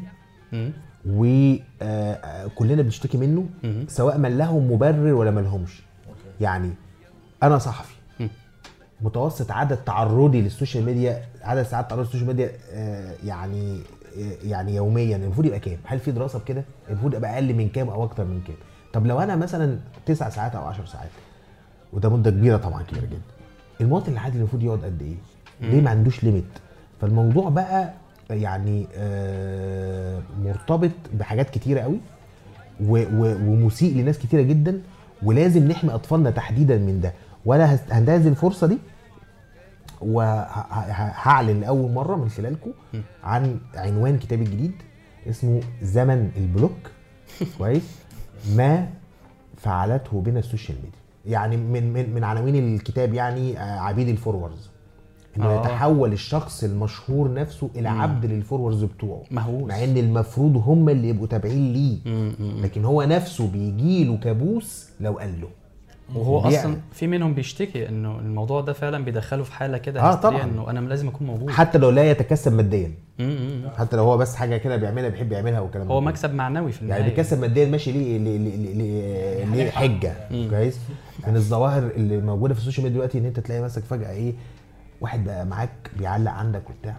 وكلنا 1.06 2.82
بنشتكي 2.82 3.18
منه 3.18 3.46
مم. 3.64 3.84
سواء 3.88 4.18
من 4.18 4.38
لهم 4.38 4.72
مبرر 4.72 5.12
ولا 5.14 5.30
ما 5.30 5.40
لهمش 5.40 5.82
يعني 6.40 6.70
أنا 7.42 7.58
صحفي. 7.58 7.94
متوسط 9.00 9.50
عدد 9.50 9.76
تعرضي 9.76 10.40
للسوشيال 10.40 10.84
ميديا 10.84 11.22
عدد 11.42 11.62
ساعات 11.62 11.90
تعرضي 11.90 12.04
للسوشيال 12.04 12.26
ميديا 12.26 12.52
آه، 12.72 13.14
يعني 13.24 13.76
آه، 13.78 13.82
يعني 14.44 14.74
يوميا 14.74 15.16
المفروض 15.16 15.46
يبقى 15.46 15.58
كام؟ 15.60 15.78
هل 15.84 15.98
في 15.98 16.12
دراسة 16.12 16.38
بكده؟ 16.38 16.64
المفروض 16.90 17.14
يبقى 17.14 17.34
أقل 17.34 17.54
من 17.54 17.68
كام 17.68 17.88
أو 17.88 18.04
أكتر 18.04 18.24
من 18.24 18.40
كام؟ 18.46 18.56
طب 18.92 19.06
لو 19.06 19.20
أنا 19.20 19.36
مثلا 19.36 19.78
تسع 20.06 20.28
ساعات 20.28 20.54
أو 20.54 20.64
10 20.64 20.84
ساعات 20.84 21.08
وده 21.92 22.08
مدة 22.08 22.30
كبيرة 22.30 22.56
طبعا 22.56 22.82
كبيرة 22.82 23.04
جدا 23.06 23.20
المواطن 23.80 24.12
العادي 24.12 24.38
المفروض 24.38 24.62
يقعد 24.62 24.84
قد 24.84 25.02
إيه 25.02 25.14
ليه 25.70 25.80
ما 25.80 25.90
عندوش 25.90 26.24
ليميت 26.24 26.44
فالموضوع 27.00 27.48
بقى 27.48 27.92
يعني 28.30 28.86
آه 28.96 30.20
مرتبط 30.44 30.90
بحاجات 31.14 31.50
كتيرة 31.50 31.80
قوي 31.80 31.98
ومسيء 32.80 33.96
لناس 33.96 34.18
كتيرة 34.18 34.42
جدا 34.42 34.80
ولازم 35.22 35.68
نحمي 35.68 35.94
أطفالنا 35.94 36.30
تحديدا 36.30 36.78
من 36.78 37.00
ده 37.00 37.12
وأنا 37.44 37.74
هست- 37.74 37.92
هنتهز 37.92 38.26
الفرصة 38.26 38.66
دي 38.66 38.78
وهعلن 40.06 41.60
لأول 41.60 41.92
مرة 41.92 42.16
من 42.16 42.28
خلالكم 42.28 42.70
عن 43.24 43.58
عنوان 43.74 44.18
كتابي 44.18 44.44
الجديد 44.44 44.72
اسمه 45.30 45.60
زمن 45.82 46.30
ال 46.36 46.44
block. 46.44 46.90
كويس. 47.58 47.98
ما 48.56 48.88
فعلته 49.56 50.20
بنا 50.20 50.38
السوشيال 50.38 50.76
ميديا. 50.78 50.98
يعني 51.26 51.56
من 51.56 51.92
من 51.92 52.14
من 52.14 52.24
عناوين 52.24 52.74
الكتاب 52.74 53.14
يعني 53.14 53.58
آه، 53.58 53.80
عبيد 53.80 54.08
ال 54.08 54.14
followers. 54.14 54.70
إنه 55.36 55.46
آه. 55.46 55.60
يتحول 55.60 56.12
الشخص 56.12 56.64
المشهور 56.64 57.32
نفسه 57.34 57.70
إلى 57.76 57.88
عبد 57.88 58.26
لل 58.26 58.37
followers 58.37 58.84
بتوعه. 58.84 59.22
مهووس. 59.30 59.68
مع 59.70 59.84
إن 59.84 59.96
المفروض 59.96 60.56
هم 60.56 60.88
اللي 60.88 61.08
يبقوا 61.08 61.26
تابعين 61.26 61.72
ليه. 61.72 61.98
مم، 62.06 62.32
مم. 62.38 62.62
لكن 62.62 62.84
هو 62.84 63.02
نفسه 63.02 63.48
بيجي 63.48 64.04
له 64.04 64.16
كابوس 64.16 64.88
لو 65.00 65.12
قال 65.12 65.40
له. 65.40 65.48
وهو 66.14 66.40
بيعمل. 66.40 66.56
أصلا 66.56 66.76
في 66.92 67.06
منهم 67.06 67.34
بيشتكي 67.34 67.88
إنه 67.88 68.18
الموضوع 68.18 68.60
ده 68.60 68.72
فعلا 68.72 69.04
بيدخله 69.04 69.42
في 69.44 69.52
حالة 69.52 69.78
كده 69.78 70.00
هستيرية 70.02 70.36
طبعاً. 70.36 70.44
إنه 70.50 70.70
أنا 70.70 70.80
لازم 70.88 71.08
أكون 71.08 71.26
موجود 71.26 71.50
حتى 71.50 71.78
لو 71.78 71.90
لا 71.90 72.10
يتكسب 72.10 72.52
ماديا. 72.52 72.92
حتى 73.78 73.96
لو 73.96 74.02
هو 74.04 74.16
بس 74.18 74.36
حاجة 74.36 74.56
كده 74.56 74.76
بيعملها 74.76 75.08
بيحب 75.08 75.32
يعملها 75.32 75.60
والكلام 75.60 75.88
هو. 75.88 76.00
مكسب 76.00 76.34
معنوي 76.34 76.72
في 76.72 76.82
النهاية 76.82 77.00
يعني 77.00 77.10
بيكسب 77.12 77.40
ماديا 77.40 77.66
ماشي 77.66 77.92
ليه 77.92 78.18
ليه 78.18 78.38
ليه 78.38 78.74
ليه, 78.74 79.44
ليه 79.44 79.70
حجة 79.70 80.14
كويس 80.50 80.78
من 81.26 81.36
الظواهر 81.36 81.90
اللي 81.96 82.16
موجودة 82.20 82.54
في 82.54 82.60
السوشيال 82.60 82.84
ميديا 82.84 82.96
دلوقتي 82.96 83.18
إن 83.18 83.24
أنت 83.24 83.40
تلاقي 83.40 83.62
نفسك 83.62 83.82
فجأة 83.84 84.10
إيه 84.10 84.32
واحد 85.00 85.24
بقى 85.24 85.46
معاك 85.46 85.90
بيعلق 85.98 86.30
عندك 86.30 86.70
وبتاع 86.70 86.96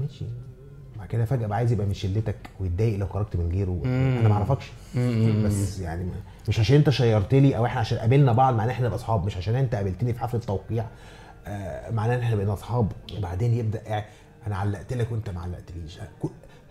ماشي 0.00 0.24
بعد 0.98 1.08
كده 1.08 1.24
فجأة 1.24 1.46
بقى 1.46 1.58
عايز 1.58 1.72
يبقى 1.72 1.86
من 1.86 1.94
شلتك 1.94 2.36
ويتضايق 2.60 2.98
لو 2.98 3.06
خرجت 3.06 3.36
من 3.36 3.48
غيره. 3.52 3.80
أنا 3.84 4.28
ما 4.28 4.34
أعرفكش. 4.34 4.66
بس 5.44 5.80
يعني 5.80 6.06
مش 6.48 6.60
عشان 6.60 6.76
أنت 6.76 6.90
share 6.90 7.27
ت 7.27 7.34
لي 7.34 7.56
أو 7.56 7.66
إحنا 7.66 7.80
عشان 7.80 7.98
قابلنا 7.98 8.32
بعض 8.32 8.54
معناه 8.54 8.72
إحنا 8.72 8.86
نبقى 8.86 8.98
أصحاب 8.98 9.26
مش 9.26 9.36
عشان 9.36 9.54
أنت 9.54 9.74
قابلتني 9.74 10.12
في 10.12 10.20
حفلة 10.20 10.40
توقيع 10.40 10.84
آه، 11.46 11.90
معناه 11.90 12.14
إن 12.16 12.20
إحنا 12.20 12.36
بقينا 12.36 12.52
أصحاب. 12.52 12.92
وبعدين 13.18 13.54
يبدأ 13.54 14.04
أنا 14.46 14.56
علقت 14.56 14.92
لك 14.92 15.12
وأنت 15.12 15.30
ما 15.30 15.40
علقتليش. 15.40 15.98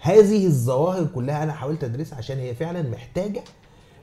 هذه 0.02 0.46
الظواهر 0.46 1.06
كلها 1.06 1.44
أنا 1.44 1.54
حاولت 1.54 1.84
أدرسها 1.84 2.18
عشان 2.18 2.38
هي 2.38 2.56
فعلا 2.56 2.82
محتاجة 2.90 3.40
إن 3.40 3.44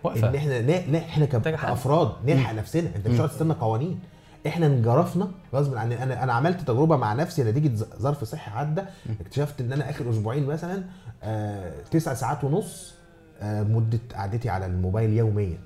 واقفه 0.05 0.37
إحنا 0.37 0.61
ن- 0.61 0.93
ن- 0.93 0.95
إحنا. 0.97 1.27
كأفراد 1.27 2.13
نلحق 2.27 2.53
نفسنا. 2.53 2.91
أنت 2.97 3.09
مش 3.09 3.15
هتقعد 3.15 3.29
تستنى 3.29 3.53
قوانين. 3.55 3.99
إحنا 4.47 4.67
انجرفنا 4.67 5.29
غصب 5.55 5.77
عن 5.77 5.93
أنا 5.93 6.25
أنا 6.25 6.33
عملت 6.33 6.61
تجربة 6.61 6.97
مع 6.97 7.13
نفسي 7.13 7.45
نتيجة 7.45 7.85
ظرف 7.99 8.25
صحي 8.25 8.51
عدى. 8.51 8.83
اكتشفت 9.21 9.61
ان 9.61 9.73
أنا 9.73 9.91
اخر 9.91 10.11
أسبوعين 10.11 10.47
مثلا 10.47 10.85
آه 11.23 11.73
تسع 11.91 12.15
ساعات 12.15 12.45
ونص 12.45 12.95
آه 13.41 13.63
مدة 13.63 13.99
قعدتي 14.15 14.49
على 14.51 14.67
الموبايل 14.67 15.13
يوميا. 15.13 15.59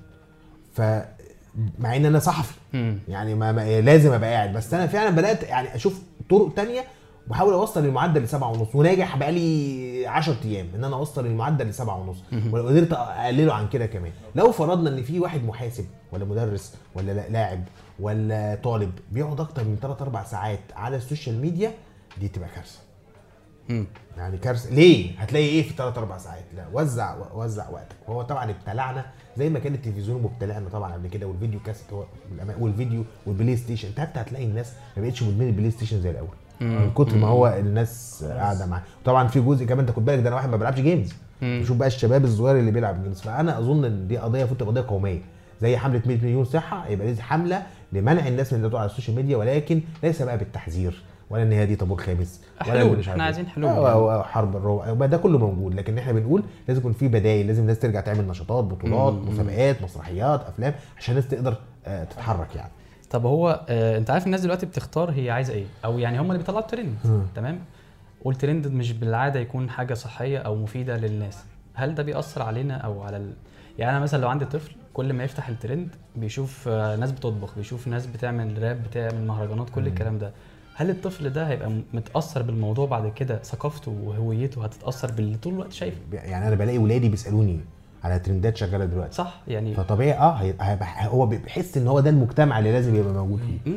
ف 0.73 0.81
مع 1.79 1.95
ان 1.95 2.05
أنا 2.05 2.19
صحفي. 2.19 2.59
يعني 3.07 3.35
ما, 3.35 3.51
ما 3.51 3.81
لازم 3.81 4.11
ابقى 4.13 4.33
قاعد. 4.33 4.53
بس 4.53 4.73
أنا 4.73 4.87
فعلا 4.87 5.09
بدأت 5.09 5.43
يعني 5.43 5.75
أشوف 5.75 6.01
طرق 6.29 6.53
تانية 6.55 6.83
وبحاول 7.29 7.53
اوصل 7.53 7.85
المعدل 7.85 8.21
لسبعة 8.23 8.49
ونص 8.51 8.75
وناجح 8.75 9.17
بقالي 9.17 10.07
10 10.07 10.35
أيام 10.45 10.67
إن 10.75 10.83
أنا 10.83 10.95
أوصل 10.95 11.25
المعدل 11.25 11.65
لسبعة 11.67 11.97
ونص. 11.99 12.17
ولو 12.51 12.67
قدرت 12.67 12.93
أقلله 12.93 13.53
عن 13.53 13.69
كده 13.69 13.85
كمان. 13.85 14.11
لو 14.35 14.51
فرضنا 14.51 14.89
إن 14.89 15.03
في 15.03 15.19
واحد 15.19 15.43
محاسب 15.43 15.85
ولا 16.11 16.25
مدرس 16.25 16.75
ولا 16.95 17.11
لا- 17.11 17.29
لاعب 17.29 17.63
ولا 17.99 18.59
طالب 18.63 18.91
بيقعد 19.11 19.39
أكتر 19.39 19.63
من 19.63 19.77
3 19.81 20.01
4 20.03 20.23
ساعات 20.25 20.59
على 20.75 20.95
السوشيال 20.97 21.41
ميديا 21.41 21.71
دي 22.19 22.27
تبقى 22.27 22.49
كارثة. 22.55 22.79
يعني 24.17 24.37
كارثة. 24.37 24.69
ليه؟ 24.69 25.19
هتلاقي 25.19 25.45
إيه 25.45 25.63
في 25.63 25.73
3 25.75 25.97
4 25.99 26.17
ساعات؟ 26.17 26.43
لا 26.55 26.65
وزع 26.73 27.15
وزع 27.33 27.69
وقتك. 27.69 27.95
وهو 28.07 28.21
طبعا 28.21 28.49
ابتلعنا 28.49 29.05
زي 29.37 29.49
ما 29.49 29.59
كان 29.59 29.73
التلفزيون 29.73 30.21
مبتلعنا 30.21 30.69
طبعا 30.69 30.93
قبل 30.93 31.07
كده 31.07 31.27
والفيديو 31.27 31.59
كاسيت 31.59 31.93
هو 31.93 32.03
والفيديو 32.59 33.03
والبلاي 33.25 33.57
ستيشن. 33.57 33.87
أنت 33.87 33.99
حتى 33.99 34.19
هتلاقي 34.21 34.45
الناس 34.45 34.73
ما 34.97 35.03
بقتش 35.03 35.23
مدمنة 35.23 35.49
البلاي 35.49 35.71
ستيشن 35.71 36.01
زي 36.01 36.09
الأول. 36.09 36.35
من 36.61 36.91
كتر 36.95 37.17
ما 37.17 37.27
هو 37.27 37.47
الناس 37.47 38.23
قاعدة 38.27 38.65
معاه. 38.65 38.81
طبعا 39.05 39.27
في 39.27 39.41
جزء 39.41 39.65
كمان 39.65 39.79
انت 39.79 39.91
خد 39.95 40.05
بالك 40.05 40.19
ده 40.19 40.27
أنا 40.27 40.35
واحد 40.35 40.49
ما 40.49 40.57
بلعبش 40.57 40.79
games 40.79 41.13
بشوف 41.41 41.77
بقى 41.77 41.87
الشباب 41.87 42.23
الصغير 42.25 42.59
اللي 42.59 42.71
بيلعب 42.71 43.03
games 43.03 43.21
فأنا 43.21 43.59
أظن 43.59 43.85
إن 43.85 44.07
دي 44.07 44.17
قضية 44.17 44.45
تبقى 44.45 44.65
قضية 44.65 44.85
قومية. 44.87 45.21
زي 45.61 45.77
حملة 45.77 46.01
100 46.05 46.17
مليون 46.17 46.45
صحة 46.45 46.87
يبقى 46.87 47.13
دي 47.13 47.21
حملة 47.21 47.63
لمنع 47.93 48.27
الناس 48.27 48.53
من 48.53 48.59
التواصل 48.59 48.77
على 48.77 48.85
السوشيال 48.89 49.15
ميديا 49.15 49.37
ولكن 49.37 49.81
ليس 50.03 50.21
بقى 50.21 50.37
بالتحذير 50.37 51.03
ولا 51.29 51.43
إن 51.43 51.51
هي 51.51 51.65
دي 51.65 51.75
طابور 51.75 51.97
خامس 51.97 52.41
ولا 52.67 52.79
حلول، 52.79 52.99
إحنا 52.99 53.11
عارف 53.11 53.21
عايزين 53.21 53.45
إيه. 53.45 53.51
حلول. 53.51 53.69
آه، 53.69 54.23
حرب 54.23 54.55
يبقى 54.87 55.07
ده 55.07 55.17
كله 55.17 55.37
موجود. 55.37 55.75
لكن 55.75 55.97
إحنا 55.97 56.11
بنقول 56.13 56.43
لازم 56.67 56.79
يكون 56.79 56.93
في 56.93 57.07
بدايل 57.07 57.47
لازم 57.47 57.61
الناس 57.61 57.79
ترجع 57.79 58.01
تعمل 58.01 58.27
نشاطات 58.27 58.63
بطولات 58.63 59.13
مسابقات 59.13 59.81
مسرحيات 59.81 60.41
أفلام 60.47 60.73
عشان 60.97 61.15
الناس 61.17 61.29
تقدر 61.29 61.55
آه، 61.85 62.03
تتحرك 62.03 62.55
يعني. 62.55 62.71
طب 63.09 63.25
هو 63.25 63.65
آه 63.69 63.97
انت 63.97 64.09
عارف 64.09 64.25
الناس 64.25 64.41
دلوقتي 64.41 64.65
بتختار 64.65 65.11
هي 65.11 65.29
عايزة 65.31 65.53
إيه؟ 65.53 65.65
أو 65.85 65.99
يعني 65.99 66.19
هم 66.19 66.25
اللي 66.25 66.37
بيطلعوا 66.37 66.61
الترند 66.61 66.95
تمام؟ 67.35 67.59
والترند 68.21 68.67
مش 68.67 68.91
بالعادة 68.93 69.39
يكون 69.39 69.69
حاجة 69.69 69.93
صحية 69.93 70.37
أو 70.37 70.55
مفيدة 70.55 70.97
للناس. 70.97 71.37
هل 71.73 71.95
ده 71.95 72.03
بيأثر 72.03 72.41
علينا 72.41 72.73
أو 72.77 73.01
على 73.03 73.17
ال... 73.17 73.33
يعني 73.77 73.91
أنا 73.91 73.99
مثلا 73.99 74.21
لو 74.21 74.29
عندي 74.29 74.45
طفل 74.45 74.71
كل 74.93 75.13
ما 75.13 75.23
يفتح 75.23 75.49
الترند 75.49 75.89
بيشوف 76.15 76.67
آه، 76.67 76.95
ناس 76.95 77.11
بتطبخ 77.11 77.55
بيشوف 77.57 77.87
ناس 77.87 78.05
بتعمل 78.05 78.63
راب 78.63 78.83
بتعمل 78.83 79.27
مهرجانات 79.27 79.69
كل 79.69 79.87
الكلام 79.87 80.17
ده. 80.17 80.31
هل 80.75 80.89
الطفل 80.89 81.29
ده 81.29 81.47
هيبقى 81.47 81.69
م- 81.69 81.83
متأثر 81.93 82.41
بالموضوع 82.41 82.85
بعد 82.85 83.11
كده؟ 83.13 83.39
ثقافته 83.43 83.91
وهويته 84.03 84.63
هتتأثر 84.63 85.11
باللي 85.11 85.37
طول 85.37 85.53
الوقت 85.53 85.71
شايفه؟ 85.73 85.97
يعني 86.13 86.47
أنا 86.47 86.55
بلاقي 86.55 86.77
ولادي 86.77 87.09
بيسألوني 87.09 87.59
على 88.03 88.19
ترندات 88.19 88.57
شغالة 88.57 88.85
دلوقتي. 88.85 89.15
صح 89.15 89.41
يعني 89.47 89.73
فطبيعي 89.73 90.13
آه 90.13 90.53
هو 91.01 91.25
بيحس 91.25 91.77
إن 91.77 91.87
هو 91.87 91.99
ده 91.99 92.09
المجتمع 92.09 92.59
اللي 92.59 92.71
لازم 92.71 92.95
يبقى 92.95 93.13
موجود 93.13 93.39
فيه. 93.65 93.71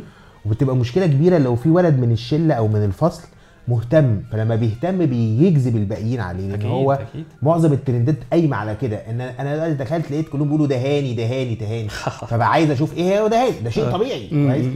وبتبقى 0.46 0.76
مشكلة 0.76 1.06
كبيرة 1.06 1.38
لو 1.38 1.56
في 1.56 1.70
ولد 1.70 1.98
من 1.98 2.12
الشلة 2.12 2.54
أو 2.54 2.68
من 2.68 2.84
الفصل 2.84 3.28
مهتم 3.68 4.20
فلما 4.32 4.56
بيهتم 4.56 5.06
بيجذب 5.06 5.76
الباقيين 5.76 6.20
عليه 6.20 6.48
لأن 6.48 6.62
هو 6.70 6.92
أكيد. 6.92 7.24
معظم 7.42 7.72
الترندات 7.72 8.16
قايمة 8.32 8.56
على 8.56 8.76
كده 8.80 8.96
إن 8.96 9.20
أنا 9.20 9.68
دخلت 9.68 10.10
لقيت 10.10 10.28
كلهم 10.28 10.46
بيقولوا 10.46 10.66
ده 10.66 10.76
هاني 10.76 11.14
ده 11.14 11.24
هاني 11.26 11.54
ده 11.54 11.66
هاني. 11.66 11.88
فبقى 12.30 12.50
عايز 12.50 12.70
أشوف 12.70 12.96
إيه 12.96 13.20
هو 13.20 13.26
ده 13.28 13.46
هاني. 13.46 13.60
ده 13.60 13.70
شيء 13.70 13.90
طبيعي 13.90 14.28
كويس؟ 14.28 14.66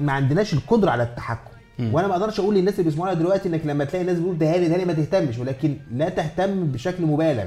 ما 0.00 0.12
عندناش 0.12 0.54
القدرة 0.54 0.90
على 0.90 1.02
التحكم. 1.02 1.50
وأنا 1.92 2.08
ما 2.08 2.14
أقدرش 2.14 2.40
أقول 2.40 2.54
للناس 2.54 2.74
اللي 2.74 2.90
بيسمعونا 2.90 3.14
دلوقتي 3.14 3.48
إنك 3.48 3.66
لما 3.66 3.84
تلاقي 3.84 4.00
الناس 4.02 4.18
بتقول 4.18 4.38
ده 4.38 4.54
هاني 4.54 4.68
ده 4.68 4.74
هاني 4.74 4.84
ما 4.84 4.92
تهتمش 4.92 5.38
ولكن 5.38 5.76
لا 5.92 6.08
تهتم 6.08 6.64
بشكل 6.64 7.06
مبالغ. 7.06 7.44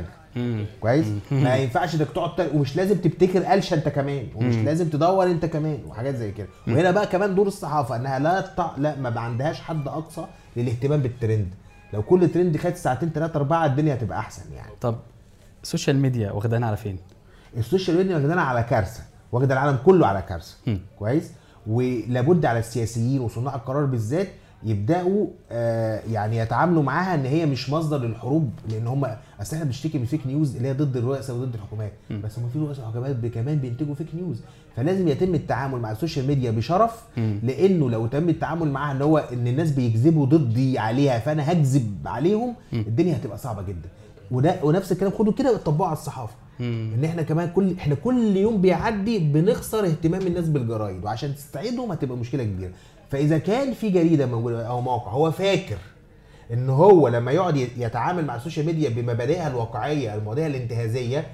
كويس؟ 0.79 1.05
ما 1.31 1.55
ينفعش 1.55 1.95
إنك 1.95 2.07
تقعد 2.09 2.55
ومش 2.55 2.75
لازم 2.75 2.97
تبتكر 2.97 3.43
قلشه 3.43 3.73
أنت 3.73 3.89
كمان 3.89 4.27
ومش 4.35 4.55
لازم 4.55 4.89
تدور 4.89 5.25
أنت 5.25 5.45
كمان 5.45 5.79
وحاجات 5.87 6.15
زي 6.15 6.31
كده. 6.31 6.47
وهنا 6.67 6.91
بقى 6.91 7.07
كمان 7.07 7.35
دور 7.35 7.47
الصحافة 7.47 7.95
إنها 7.95 8.19
لا 8.19 8.41
تع... 8.41 8.71
لا 8.77 8.99
ما 8.99 9.19
عندهاش 9.19 9.61
حد 9.61 9.87
أقصى 9.87 10.25
للاهتمام 10.57 11.01
بالترند. 11.01 11.47
لو 11.93 12.01
كل 12.01 12.29
ترند 12.29 12.57
خد 12.57 12.75
ساعتين 12.75 13.09
ثلاثة 13.09 13.37
أربعة 13.37 13.65
الدنيا 13.65 13.93
هتبقى 13.93 14.19
أحسن 14.19 14.53
يعني. 14.53 14.71
طب 14.81 14.95
السوشيال 15.63 15.95
ميديا 15.95 16.31
واخدانا 16.31 16.67
على 16.67 16.77
فين؟ 16.77 16.97
السوشيال 17.57 17.97
ميديا 17.97 18.15
واخدانا 18.15 18.41
على 18.41 18.63
كارثة 18.63 19.03
واخد 19.31 19.51
العالم 19.51 19.77
كله 19.85 20.07
على 20.07 20.21
كارثة. 20.21 20.55
كويس؟ 20.99 21.31
ولابد 21.67 22.45
على 22.45 22.59
السياسيين 22.59 23.21
وصناع 23.21 23.55
القرار 23.55 23.85
بالذات 23.85 24.27
يبدأوا 24.65 25.27
آه 25.51 26.01
يعني 26.11 26.37
يتعاملوا 26.37 26.83
معاها 26.83 27.15
إن 27.15 27.25
هي 27.25 27.45
مش 27.45 27.69
مصدر 27.69 27.97
للحروب 27.97 28.49
لأن 28.69 28.87
هم 28.87 29.05
أصل 29.41 29.55
إحنا 29.55 29.65
بنشتكي 29.65 29.99
من 29.99 30.05
fake 30.05 30.27
news 30.27 30.55
اللي 30.55 30.67
هي 30.67 30.73
ضد 30.73 30.97
الرؤساء 30.97 31.35
وضد 31.35 31.53
الحكومات. 31.53 31.91
بس 32.23 32.39
هم 32.39 32.49
في 32.53 32.59
رؤساء 32.59 32.85
وحكومات 32.85 33.25
كمان 33.25 33.57
بينتجوا 33.57 33.95
fake 33.95 34.07
news 34.15 34.41
فلازم 34.75 35.07
يتم 35.07 35.35
التعامل 35.35 35.79
مع 35.79 35.91
السوشيال 35.91 36.27
ميديا 36.27 36.51
بشرف 36.51 37.03
لأنه 37.17 37.89
لو 37.89 38.07
تم 38.07 38.29
التعامل 38.29 38.71
معاها 38.71 38.91
إن 38.95 39.01
هو 39.01 39.17
إن 39.17 39.47
الناس 39.47 39.71
بيكذبوا 39.71 40.25
ضدي 40.25 40.79
عليها 40.79 41.19
فأنا 41.19 41.51
هكذب 41.51 41.97
عليهم 42.05 42.55
الدنيا 42.73 43.15
هتبقى 43.15 43.37
صعبة 43.37 43.61
جدا. 43.61 43.89
وده 44.31 44.55
ونفس 44.63 44.91
الكلام 44.91 45.11
خدوا 45.11 45.33
كده 45.33 45.53
وطبقوا 45.53 45.85
على 45.87 45.93
الصحافة. 45.97 46.33
إن 46.59 47.03
إحنا 47.05 47.21
كمان 47.21 47.49
كل 47.55 47.73
إحنا 47.77 47.95
كل 47.95 48.37
يوم 48.37 48.61
بيعدي 48.61 49.19
بنخسر 49.19 49.85
اهتمام 49.85 50.21
الناس 50.27 50.49
بالجرايد 50.49 51.03
وعشان 51.05 51.35
تستعيدهم 51.35 51.91
هتبقى 51.91 52.17
مشكلة 52.17 52.43
كبيرة. 52.43 52.71
فإذا 53.13 53.37
كان 53.37 53.73
في 53.73 53.89
جريدة 53.89 54.25
موجودة 54.25 54.67
أو 54.67 54.81
موقع 54.81 55.11
هو 55.11 55.31
فاكر 55.31 55.77
إن 56.53 56.69
هو 56.69 57.07
لما 57.07 57.31
يقعد 57.31 57.55
يتعامل 57.57 58.25
مع 58.25 58.35
السوشيال 58.35 58.65
ميديا 58.65 58.89
بمبادئها 58.89 59.47
الواقعية 59.47 60.15
المواضيع 60.15 60.45
الانتهازية 60.47 61.27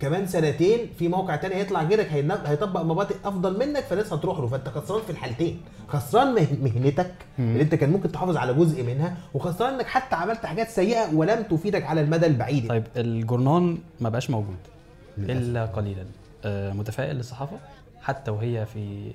كمان 0.00 0.26
سنتين 0.26 0.78
في 0.98 1.08
موقع 1.08 1.36
تاني 1.36 1.54
هيطلع 1.54 1.82
غيرك 1.82 2.12
هيطبق 2.46 2.82
مبادئ 2.82 3.14
أفضل 3.24 3.58
منك 3.58 3.82
فالناس 3.84 4.12
هتروح 4.12 4.38
له. 4.38 4.46
فأنت 4.46 4.68
خسران 4.68 5.02
في 5.02 5.10
الحالتين. 5.10 5.60
خسران 5.88 6.34
مه- 6.34 6.46
مهنتك 6.62 7.10
اللي 7.38 7.62
أنت 7.62 7.74
كان 7.74 7.90
ممكن 7.90 8.12
تحافظ 8.12 8.36
على 8.36 8.54
جزء 8.54 8.82
منها 8.82 9.16
وخسران 9.34 9.74
إنك 9.74 9.86
حتى 9.86 10.16
عملت 10.16 10.46
حاجات 10.46 10.68
سيئة 10.68 11.14
ولم 11.14 11.42
تفيدك 11.42 11.84
على 11.84 12.00
المدى 12.00 12.26
البعيد. 12.26 12.68
طيب 12.68 12.84
الجورنان 12.96 13.78
ما 14.00 14.08
بقاش 14.08 14.30
موجود 14.30 14.56
إلا 15.18 15.64
قليلا. 15.66 16.04
آه 16.44 16.72
متفائل 16.72 17.16
للصحافة؟ 17.16 17.56
حتى 18.02 18.30
وهي 18.30 18.66
في 18.66 19.10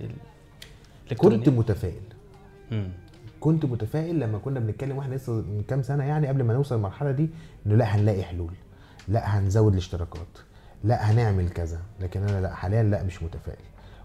كنت؟ 1.17 1.49
متفائل. 1.49 2.01
مم. 2.71 2.89
كنت 3.39 3.65
متفائل 3.65 4.19
لما 4.19 4.37
كنا 4.37 4.59
بنتكلم 4.59 4.97
وإحنا 4.97 5.15
لسه 5.15 5.33
من 5.33 5.63
كام 5.67 5.81
سنة 5.81 6.03
يعني 6.03 6.27
قبل 6.27 6.43
ما 6.43 6.53
نوصل 6.53 6.75
للمرحلة 6.75 7.11
دي 7.11 7.29
إنه 7.65 7.75
لأ 7.75 7.85
هنلاقي 7.85 8.23
حلول. 8.23 8.53
لأ 9.07 9.39
هنزود 9.39 9.71
الاشتراكات. 9.71 10.27
لأ 10.83 11.11
هنعمل 11.11 11.49
كذا. 11.49 11.79
لكن 12.01 12.21
أنا 12.23 12.41
لأ 12.41 12.53
حاليا 12.55 12.83
لأ 12.83 13.03
مش 13.03 13.23
متفائل. 13.23 13.57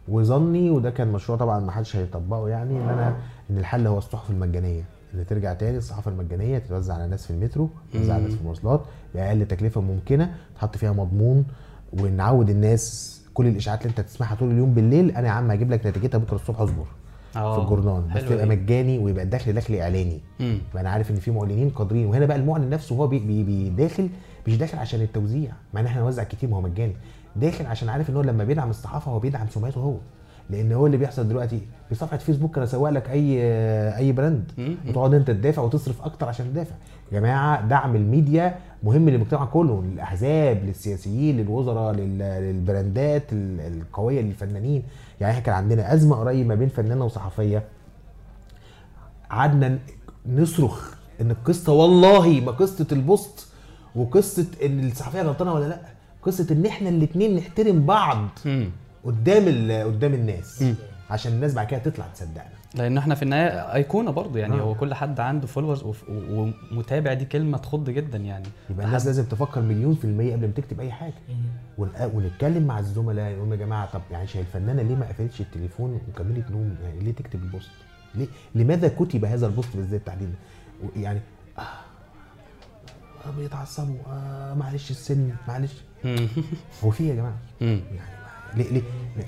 وظني 0.09 0.71
وده 0.71 0.91
كان 0.91 1.13
مشروع 1.13 1.39
طبعا 1.39 1.61
ما 1.61 1.73
حدش 1.73 1.97
هيطبقه 1.97 2.49
يعني 2.49 2.77
إن 2.77 2.89
أنا 2.89 3.17
إن 3.51 3.59
الحل 3.59 3.87
هو 3.87 3.99
الصحف 3.99 4.31
المجانية. 4.31 4.85
اللي 5.13 5.25
ترجع 5.25 5.55
تاني 5.55 5.79
الصحافه 5.79 6.11
المجانية 6.11 6.59
تتوزع 6.59 6.95
على 6.95 7.05
الناس 7.05 7.25
في 7.27 7.31
المترو 7.31 7.71
تتوزع 7.93 8.13
على 8.15 8.21
الناس 8.23 8.35
في 8.35 8.41
المواصلات 8.41 8.83
باقل 9.15 9.47
تكلفة 9.49 9.81
ممكنة 9.81 10.35
تحط 10.57 10.77
فيها 10.77 10.93
مضمون 10.93 11.45
ونعود 11.93 12.51
الناس 12.51 13.18
كل 13.39 13.47
الإشاعات 13.47 13.83
اللي 13.83 13.91
أنت 13.91 14.01
تسمعها 14.01 14.35
طول 14.35 14.51
اليوم 14.51 14.75
بالليل 14.75 15.11
أنا 15.11 15.27
يا 15.27 15.33
عم 15.33 15.51
هجيب 15.51 15.71
لك 15.73 15.87
نتيجتها 15.87 16.19
بكرة 16.19 16.35
الصبح 16.37 16.61
اصبر 16.61 16.85
في 17.33 17.39
آه، 17.39 17.63
الجورنال. 17.63 18.03
بس 18.15 18.23
يبقى 18.23 18.37
دي. 18.49 18.51
مجاني 18.57 18.99
ويبقى 18.99 19.25
الدخل 19.25 19.53
دخل 19.53 19.75
إعلاني. 19.75 20.21
مم. 20.41 20.59
يبقى 20.71 20.81
أنا 20.81 20.91
عارف 20.91 21.11
إن 21.11 21.17
في 21.17 21.31
معلنين 21.31 21.71
قادرين. 21.71 22.07
وهنا 22.07 22.27
بقى 22.27 22.37
المعلن 22.37 22.71
نفسه 22.71 22.97
هو 22.97 23.07
بي 23.07 23.19
بي 23.19 23.43
بي 23.43 23.71
داخل 23.71 24.09
مش 24.47 24.57
داخل 24.59 24.79
عشان 24.79 25.01
التوزيع. 25.01 25.51
مع 25.75 25.81
إن 25.81 25.87
إحنا 25.87 26.03
هنوزع 26.03 26.23
كتير 26.23 26.51
ما 26.51 26.57
هو 26.57 26.61
مجاني. 26.61 26.93
داخل 27.37 27.67
عشان 27.67 27.89
عارف 27.89 28.11
إن 28.11 28.17
هو 28.17 28.23
لما 28.23 28.45
بيدعم 28.45 28.71
الصحافة 28.71 29.11
هو 29.13 29.19
بيدعم 29.19 29.47
سمعته 29.49 29.79
هو. 29.81 29.95
لأن 30.51 30.73
هو 30.73 30.87
اللي 30.87 30.97
بيحصل 30.97 31.29
دلوقتي. 31.29 31.61
بصفحه 31.91 32.17
فيسبوك 32.17 32.57
أنا 32.57 32.65
اسوق 32.65 32.91
لك 32.91 33.11
أي 33.11 33.39
أي 33.97 34.13
brand. 34.13 34.53
وتقعد 34.89 35.15
أنت 35.15 35.31
تدافع 35.31 35.63
وتصرف 35.63 36.03
أكتر 36.03 36.29
عشان 36.29 36.47
تدافع. 36.53 36.75
يا 37.13 37.21
جماعة 37.21 37.67
دعم 37.69 37.97
الميديا 37.97 38.59
مهم 38.83 39.09
للمجتمع 39.09 39.45
كله 39.45 39.83
للأحزاب 39.83 40.65
للسياسيين 40.65 41.37
للوزراء 41.37 41.93
لل- 41.95 42.19
لل 42.19 42.47
brandات 42.47 43.33
ال- 43.33 43.61
القوية 43.61 44.21
للفنانين 44.21 44.83
يعني 45.21 45.33
إحنا 45.33 45.45
كان 45.45 45.55
عندنا 45.55 45.95
أزمة 45.95 46.17
قريب 46.17 46.47
ما 46.47 46.55
بين 46.55 46.69
فنانة 46.69 47.05
وصحفية 47.05 47.65
قعدنا 49.31 49.79
نصرخ 50.27 50.95
إن 51.21 51.31
القصة 51.31 51.73
والله 51.73 52.29
ما 52.47 52.53
قصة 52.53 52.87
ال 52.93 53.03
post 53.03 53.47
وقصة 53.97 54.47
إن 54.65 54.87
الصحفية 54.87 55.23
غلطانة 55.23 55.55
ولا 55.55 55.69
لأ 55.69 55.81
قصة 56.23 56.47
إن 56.51 56.67
إحنا 56.67 56.89
الاثنين 56.89 57.37
نحترم 57.37 57.87
بعض. 57.87 58.29
قدام 59.05 59.45
قدام 59.87 60.15
الناس. 60.15 60.65
عشان 61.11 61.33
الناس 61.33 61.55
بعد 61.55 61.67
كده 61.67 61.81
تطلع 61.81 62.07
تصدقنا 62.07 62.49
لأن 62.75 62.99
إحنا 62.99 63.15
في 63.15 63.23
النهاية 63.23 63.75
أيقونة 63.75 64.11
برضه 64.11 64.39
يعني 64.39 64.55
آه. 64.55 64.61
هو 64.61 64.75
كل 64.75 64.95
حد 64.95 65.21
عنده 65.21 65.47
followers 65.47 65.85
ومتابع 66.09 67.13
دي 67.13 67.25
كلمة 67.25 67.59
تخض 67.59 67.91
جدا 67.91 68.19
يعني 68.19 68.47
يبقى 68.71 68.87
الناس 68.87 69.07
لازم 69.07 69.25
تفكر 69.25 69.61
مليون 69.61 69.95
في 69.95 70.05
المية 70.05 70.33
قبل 70.33 70.47
ما 70.47 70.53
تكتب 70.53 70.81
أي 70.81 70.93
حاجة 70.93 71.13
ون- 71.79 71.91
ونتكلم 72.15 72.63
مع 72.67 72.79
الزملاء 72.79 73.33
نقول 73.37 73.51
يا 73.53 73.57
جماعة 73.57 73.91
طب 73.93 74.01
يعني 74.11 74.27
شايف 74.27 74.57
الفنانة 74.57 74.83
ليه 74.83 74.95
ما 74.97 75.07
قفلتش 75.09 75.41
التليفون 75.41 76.01
وكملت 76.09 76.51
نوم 76.51 76.77
يعني 76.85 77.01
ليه 77.01 77.13
تكتب 77.13 77.43
ال 77.43 77.47
post؟ 77.47 77.71
ليه 78.15 78.27
لماذا 78.55 78.89
كتب 78.89 79.25
هذا 79.25 79.47
ال 79.47 79.53
post 79.53 79.77
بالذات 79.77 80.07
تحديدا؟ 80.07 80.33
يعني 80.97 81.21
آه 81.59 81.63
آه 83.27 83.31
بيتعصبوا 83.39 83.97
آه 84.13 84.55
معلش 84.55 84.91
السن 84.91 85.31
معلش. 85.49 85.73
هو 86.85 86.91
في 86.91 87.05
إيه 87.05 87.11
يا 87.11 87.15
جماعة؟ 87.15 87.37
مم. 87.61 87.81
يعني 87.97 88.18
ليه 88.57 88.71
ليه؟ 88.71 88.83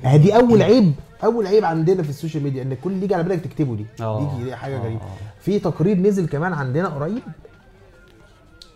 ادي 0.04 0.36
أول 0.36 0.62
عيب 0.62 0.92
أول 1.24 1.46
عيب 1.46 1.64
عندنا 1.64 2.02
في 2.02 2.10
السوشيال 2.10 2.42
ميديا 2.42 2.62
إن 2.62 2.74
كل 2.74 2.90
اللي 2.90 3.04
يجي 3.04 3.14
على 3.14 3.22
بالك 3.24 3.40
تكتبه 3.40 3.76
دي. 3.76 3.86
آه. 4.00 4.36
دي, 4.38 4.44
دي 4.44 4.56
حاجة 4.56 4.76
آه، 4.76 4.80
غريبة. 4.80 5.00
في 5.40 5.58
تقرير 5.58 5.96
نزل 5.98 6.26
كمان 6.28 6.52
عندنا 6.52 6.88
قريب. 6.88 7.22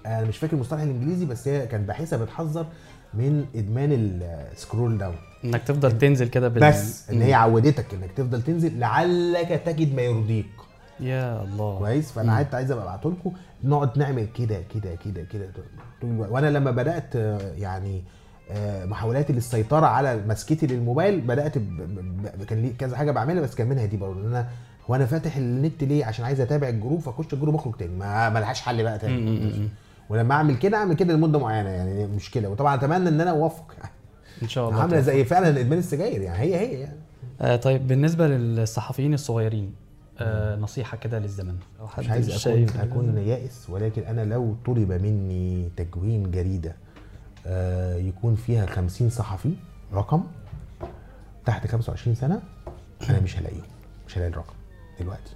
أنا 0.07 0.25
مش 0.25 0.39
فاكر 0.39 0.53
المصطلح 0.55 0.81
الإنجليزي 0.81 1.25
بس 1.27 1.49
هي 1.49 1.67
كان 1.67 1.83
باحثة 1.87 2.17
بتحذر 2.17 2.67
من 3.15 3.45
إدمان 3.55 3.89
ال 4.53 4.59
scroll 4.59 4.99
down 4.99 5.15
إنك 5.45 5.63
تفضل 5.63 5.99
تنزل 5.99 6.29
كده 6.29 6.49
بال 6.49 6.69
بس 6.69 7.11
إن 7.11 7.23
هي 7.23 7.35
عودتك 7.35 7.95
إنك 7.95 8.13
تفضل 8.17 8.43
تنزل 8.43 8.79
لعلك 8.79 9.63
تجد 9.67 9.95
ما 9.95 10.03
يرضيك. 10.03 10.47
يا 11.01 11.43
الله. 11.43 11.79
كويس؟ 11.79 12.13
فأنا 12.13 12.33
عايز 12.33 12.47
عايز 12.55 12.71
أبقى 12.71 12.85
أبعته 12.85 13.11
لكم. 13.11 13.33
نقعد 13.65 13.99
نعمل 13.99 14.27
كده 14.39 14.63
كده 14.75 14.95
كده 15.05 15.23
كده. 15.23 15.49
وأنا 16.03 16.47
لما 16.51 16.71
بدأت 16.71 17.17
آه، 17.17 17.53
يعني 17.57 18.05
محاولاتي 18.87 19.33
للسيطرة 19.33 19.87
على 19.87 20.21
مسكتي 20.29 20.67
للموبايل 20.67 21.21
بدأت 21.21 21.59
ب... 21.59 21.63
ب... 22.39 22.45
كان 22.45 22.63
لي 22.63 22.71
كذا 22.79 22.97
حاجة 22.97 23.11
بعملها 23.11 23.43
بس 23.43 23.55
كان 23.55 23.69
منها 23.69 23.87
دي 23.87 23.97
برضه 23.97 24.21
إن 24.21 24.27
أنا 24.27 24.49
هو 24.91 24.95
أنا 24.95 25.07
فاتح 25.07 25.37
النت 25.37 25.85
ليه؟ 25.85 26.05
عشان 26.05 26.25
عايز 26.25 26.41
أتابع 26.41 26.69
الجروب 26.69 27.01
فأخش 27.01 27.33
الجروب 27.33 27.55
اخرج 27.55 27.75
تاني. 27.77 27.97
ما 27.97 28.31
ملهاش 28.31 28.61
حل 28.61 28.83
بقى 28.83 28.99
تاني. 28.99 29.69
ولما 30.09 30.35
أعمل 30.35 30.57
كده 30.57 30.77
أعمل 30.77 30.95
كده 30.95 31.15
لمدة 31.15 31.39
معينة 31.39 31.69
يعني 31.69 32.07
مشكلة. 32.07 32.49
وطبعا 32.49 32.75
أتمنى 32.75 33.09
إن 33.09 33.21
أنا 33.21 33.31
اوفق 33.31 33.75
إن 34.43 34.49
شاء 34.49 34.69
الله 34.69 34.81
عاملة. 34.81 35.01
زي 35.01 35.25
فعلا 35.25 35.61
ادمان 35.61 35.79
السجاير 35.79 36.23
يعني 36.23 36.39
هي 36.39 36.57
هي 36.61 36.81
يعني. 36.81 36.99
آه 37.41 37.57
طيب 37.57 37.89
بالنسبة 37.89 38.27
للصحفيين 38.29 39.15
الصغيرين 39.15 39.75
آه 40.19 40.57
نصيحة 40.57 40.97
كده 40.97 41.19
للزمن. 41.19 41.55
مش 41.99 42.09
عايز 42.11 42.47
أكون 42.47 42.67
أكون 42.81 43.19
يائس 43.19 43.67
ولكن 43.71 44.03
أنا 44.03 44.25
لو 44.25 44.57
طلب 44.67 44.93
مني 44.93 45.69
تكوين 45.77 46.31
جريدة 46.31 46.71
آه، 46.71 46.75
يكون 47.97 48.35
فيها 48.35 48.67
50 48.67 49.11
صحفي 49.11 49.55
رقم 49.93 50.23
تحت 51.47 51.67
25 51.67 52.15
سنة 52.15 52.43
أنا 53.11 53.21
مش 53.21 53.39
هلاقيهم 53.39 53.63
مش 54.09 54.19
هلاقي 54.19 54.31
الرقم 54.31 54.55
دلوقتي. 55.01 55.33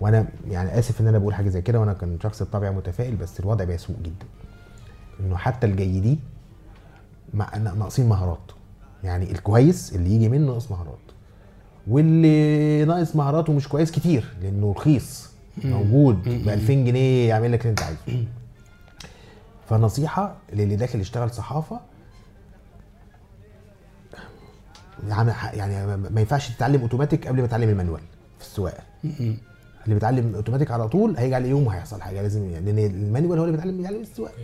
وأنا 0.00 0.26
يعني 0.50 0.78
آسف 0.78 1.00
إن 1.00 1.06
أنا 1.06 1.18
بقول 1.18 1.34
حاجة 1.34 1.48
زي 1.48 1.62
كده 1.62 1.80
وأنا 1.80 1.92
كان 1.92 2.18
شخص 2.22 2.42
بطبع 2.42 2.70
متفائل 2.70 3.16
بس 3.16 3.40
الوضع 3.40 3.64
بيسوء 3.64 3.96
جدا. 4.02 4.26
إنه 5.20 5.36
حتى 5.36 5.66
الجيدين 5.66 6.20
مع 7.34 7.56
ناقصين 7.56 8.08
مهارات. 8.08 8.52
يعني 9.04 9.32
الكويس 9.32 9.94
اللي 9.94 10.10
يجي 10.10 10.28
منه 10.28 10.46
ناقص 10.46 10.70
مهارات. 10.70 10.98
واللي 11.86 12.84
ناقص 12.84 13.16
مهارات 13.16 13.48
ومش 13.48 13.68
كويس 13.68 13.90
كتير 13.90 14.24
لأنه 14.42 14.72
رخيص 14.76 15.32
موجود 15.64 16.22
ب 16.22 16.48
2000 16.48 16.72
جنيه 16.72 17.28
يعمل 17.28 17.52
لك 17.52 17.60
اللي 17.60 17.70
أنت 17.70 17.82
عايزه. 17.82 18.24
فنصيحة 19.72 20.36
للي 20.52 20.76
داخل 20.76 21.00
يشتغل 21.00 21.30
صحافة 21.30 21.80
يعني 25.08 25.32
يعني 25.56 25.96
ما 25.96 26.20
ينفعش 26.20 26.48
تتعلم 26.50 26.80
اوتوماتيك 26.80 27.28
قبل 27.28 27.40
ما 27.40 27.46
تتعلم 27.46 27.68
ال 27.68 27.73
manual 27.73 28.00
في 28.38 28.44
السواقة. 28.44 28.82
اللي 29.04 29.94
بيتعلم 29.94 30.34
اوتوماتيك 30.34 30.70
على 30.70 30.88
طول 30.88 31.16
هيجي 31.16 31.34
عليه 31.34 31.50
يوم 31.50 31.66
وهيحصل 31.66 32.02
حاجة 32.02 32.22
لازم 32.22 32.50
يعني 32.50 32.72
لأن 32.72 32.86
ال 32.86 32.93
manual 32.93 33.38
هو 33.38 33.44
اللي 33.44 33.56
بيتعلم 33.56 33.76
بيتعلم 33.76 34.00
السواقة. 34.00 34.34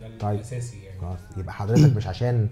ده 0.00 0.18
طيب. 0.20 0.34
الأساسي 0.34 0.82
يعني. 0.82 1.00
خلاص 1.00 1.18
يبقى 1.36 1.52
حضرتك 1.54 1.96
مش 1.96 2.06
عشان 2.06 2.48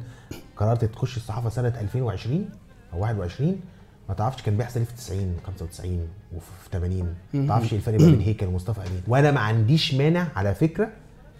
قررت 0.56 0.84
تخش 0.84 1.16
الصحافة 1.16 1.48
سنة 1.48 1.68
2020 1.80 2.48
أو 2.92 3.00
21 3.00 3.60
ما 4.08 4.14
تعرفش 4.14 4.42
كان 4.42 4.56
بيحصل 4.56 4.80
إيه 4.80 4.86
في 4.86 4.94
90 4.94 5.36
95 5.46 6.08
وفي 6.36 6.46
80 6.72 7.14
ما 7.34 7.46
تعرفش 7.48 7.72
الفرق 7.74 7.98
بين 7.98 8.20
هيكل 8.20 8.46
ومصطفى 8.46 8.80
أمين. 8.80 9.02
وأنا 9.08 9.30
ما 9.30 9.40
عنديش 9.40 9.94
مانع 9.94 10.26
على 10.36 10.54
فكرة 10.54 10.88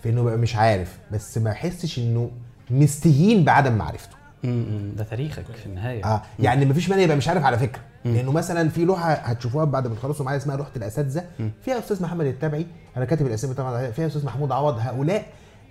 في 0.03 0.09
إنه 0.11 0.23
بقى 0.23 0.37
مش 0.37 0.57
عارف 0.57 0.99
بس 1.13 1.39
ما 1.39 1.51
احسش 1.51 1.99
إنه 1.99 2.31
مستهين 2.71 3.45
بعدم 3.45 3.73
معرفته. 3.73 4.17
م- 4.45 4.49
م. 4.49 4.93
ده 4.97 5.05
تاريخك 5.05 5.45
في 5.45 5.67
النهاية. 5.67 6.05
آه 6.05 6.23
يعني 6.39 6.67
مفيش 6.67 6.91
مانع 6.91 7.03
يبقى 7.03 7.17
مش 7.17 7.29
عارف 7.29 7.45
على 7.45 7.59
فكرة. 7.59 7.81
لأنه 8.05 8.33
مثلا 8.33 8.69
في 8.69 8.85
لوحة 8.85 9.13
هتشوفوها 9.13 9.65
بعد 9.65 9.87
ما 9.87 9.95
تخلصوا 9.95 10.25
معايا 10.27 10.39
اسمها 10.39 10.57
لوحة 10.57 10.71
الأساتذة. 10.77 11.25
فيها 11.65 11.79
أستاذ 11.79 12.03
محمد 12.03 12.27
التبعي 12.27 12.67
أنا 12.97 13.05
كاتب 13.05 13.27
الأسامي 13.27 13.55
طبعا 13.55 13.91
فيها 13.91 14.07
أستاذ 14.07 14.25
محمود 14.27 14.53
عوض 14.53 14.79
هؤلاء 14.81 15.27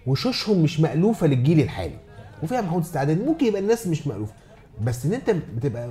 وشوشهم 0.08 0.63
مش 0.63 0.80
مألوفة 0.80 1.28
للجيل 1.28 1.60
الحالي. 1.60 1.98
وفيها 2.44 2.62
محمود 2.62 2.82
استعداد 2.82 3.26
ممكن 3.26 3.46
يبقى 3.46 3.62
الناس 3.62 3.88
مش 3.88 4.08
مألوفة. 4.08 4.34
بس 4.82 5.06
إن 5.06 5.13
أنت 5.13 5.30
بتبقى 5.30 5.89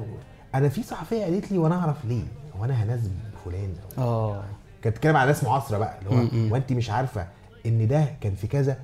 أنا 0.54 0.68
في 0.68 0.82
صحفية 0.82 1.24
قالت 1.24 1.52
لي 1.52 1.58
وأنا 1.58 1.74
أعرف 1.74 2.04
ليه؟ 2.04 2.22
هو 2.60 2.64
أنا 2.64 2.84
هنزل 2.84 3.10
فلان. 3.44 3.72
آه. 3.98 4.42
كانت 4.82 4.96
بتتكلم 4.96 5.16
على 5.16 5.26
ناس 5.30 5.44
معاصرة 5.44 5.78
بقى 5.78 5.98
اللي. 6.10 6.48
هو 6.48 6.52
وانت 6.52 6.72
مش 6.72 6.90
عارفة. 6.90 7.26
إن 7.66 7.88
ده 7.88 8.04
كان 8.20 8.34
في 8.34 8.46
كذا 8.46 8.78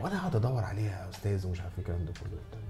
وأنا 0.00 0.20
هقعد 0.20 0.36
أدور 0.36 0.64
عليها 0.64 1.04
يا 1.04 1.10
أستاذ 1.10 1.46
ومش 1.46 1.60
عارف 1.60 1.78
الكلام 1.78 2.04
ده 2.04 2.12
كله. 2.20 2.60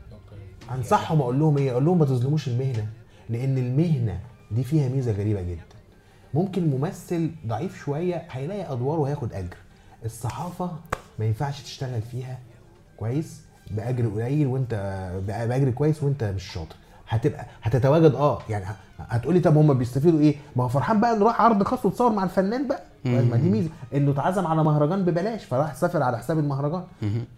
أنصحهم 0.77 1.21
أقول 1.21 1.39
لهم 1.41 1.59
إيه؟ 1.59 1.71
أقول 1.73 1.85
لهم 1.85 1.99
ما 1.99 2.05
تظلموش 2.05 2.49
المهنة 2.49 2.87
لأن 3.31 3.59
المهنة 3.59 4.21
دي 4.51 4.65
فيها 4.65 4.89
ميزة 4.89 5.13
غريبة 5.13 5.43
جدا. 5.43 5.61
ممكن 6.35 6.71
ممثل 6.71 7.31
ضعيف 7.47 7.79
شوية 7.85 8.27
هيلاقي 8.31 8.73
ادوار 8.73 9.01
وهياخد 9.01 9.33
أجر. 9.33 9.57
الصحافة 10.05 10.71
ما 11.19 11.25
ينفعش 11.25 11.63
تشتغل 11.63 12.03
فيها 12.03 12.39
كويس 12.97 13.41
بأجر 13.71 14.09
قليل 14.09 14.47
وأنت 14.47 14.75
بأجر 15.27 15.71
كويس 15.71 16.03
وأنت 16.03 16.25
مش 16.25 16.45
شاطر. 16.53 16.77
هتبقى 17.09 17.47
هتتواجد 17.63 18.15
آه 18.15 18.39
يعني 18.51 18.65
هتقولي 18.99 19.41
طب 19.41 19.57
هم 19.57 19.75
بيستفيدوا 19.79 20.21
إيه؟ 20.21 20.37
ما 20.57 20.65
هو 20.65 20.69
فرحان 20.69 21.01
بقى 21.01 21.13
انه 21.17 21.25
راح 21.25 21.41
عرض 21.41 21.63
خاص 21.63 21.87
وتصور 21.87 22.13
مع 22.13 22.25
الفنان 22.25 22.69
بقى. 22.69 22.83
ما 23.05 23.37
دي 23.37 23.51
ميزة. 23.51 23.69
إنه 23.95 24.11
اتعزم 24.11 24.47
على 24.47 24.65
مهرجان 24.65 25.05
ببلاش 25.05 25.45
فراح 25.45 25.75
سافر 25.75 26.03
على 26.03 26.19
حساب 26.19 26.39
المهرجان. 26.39 26.85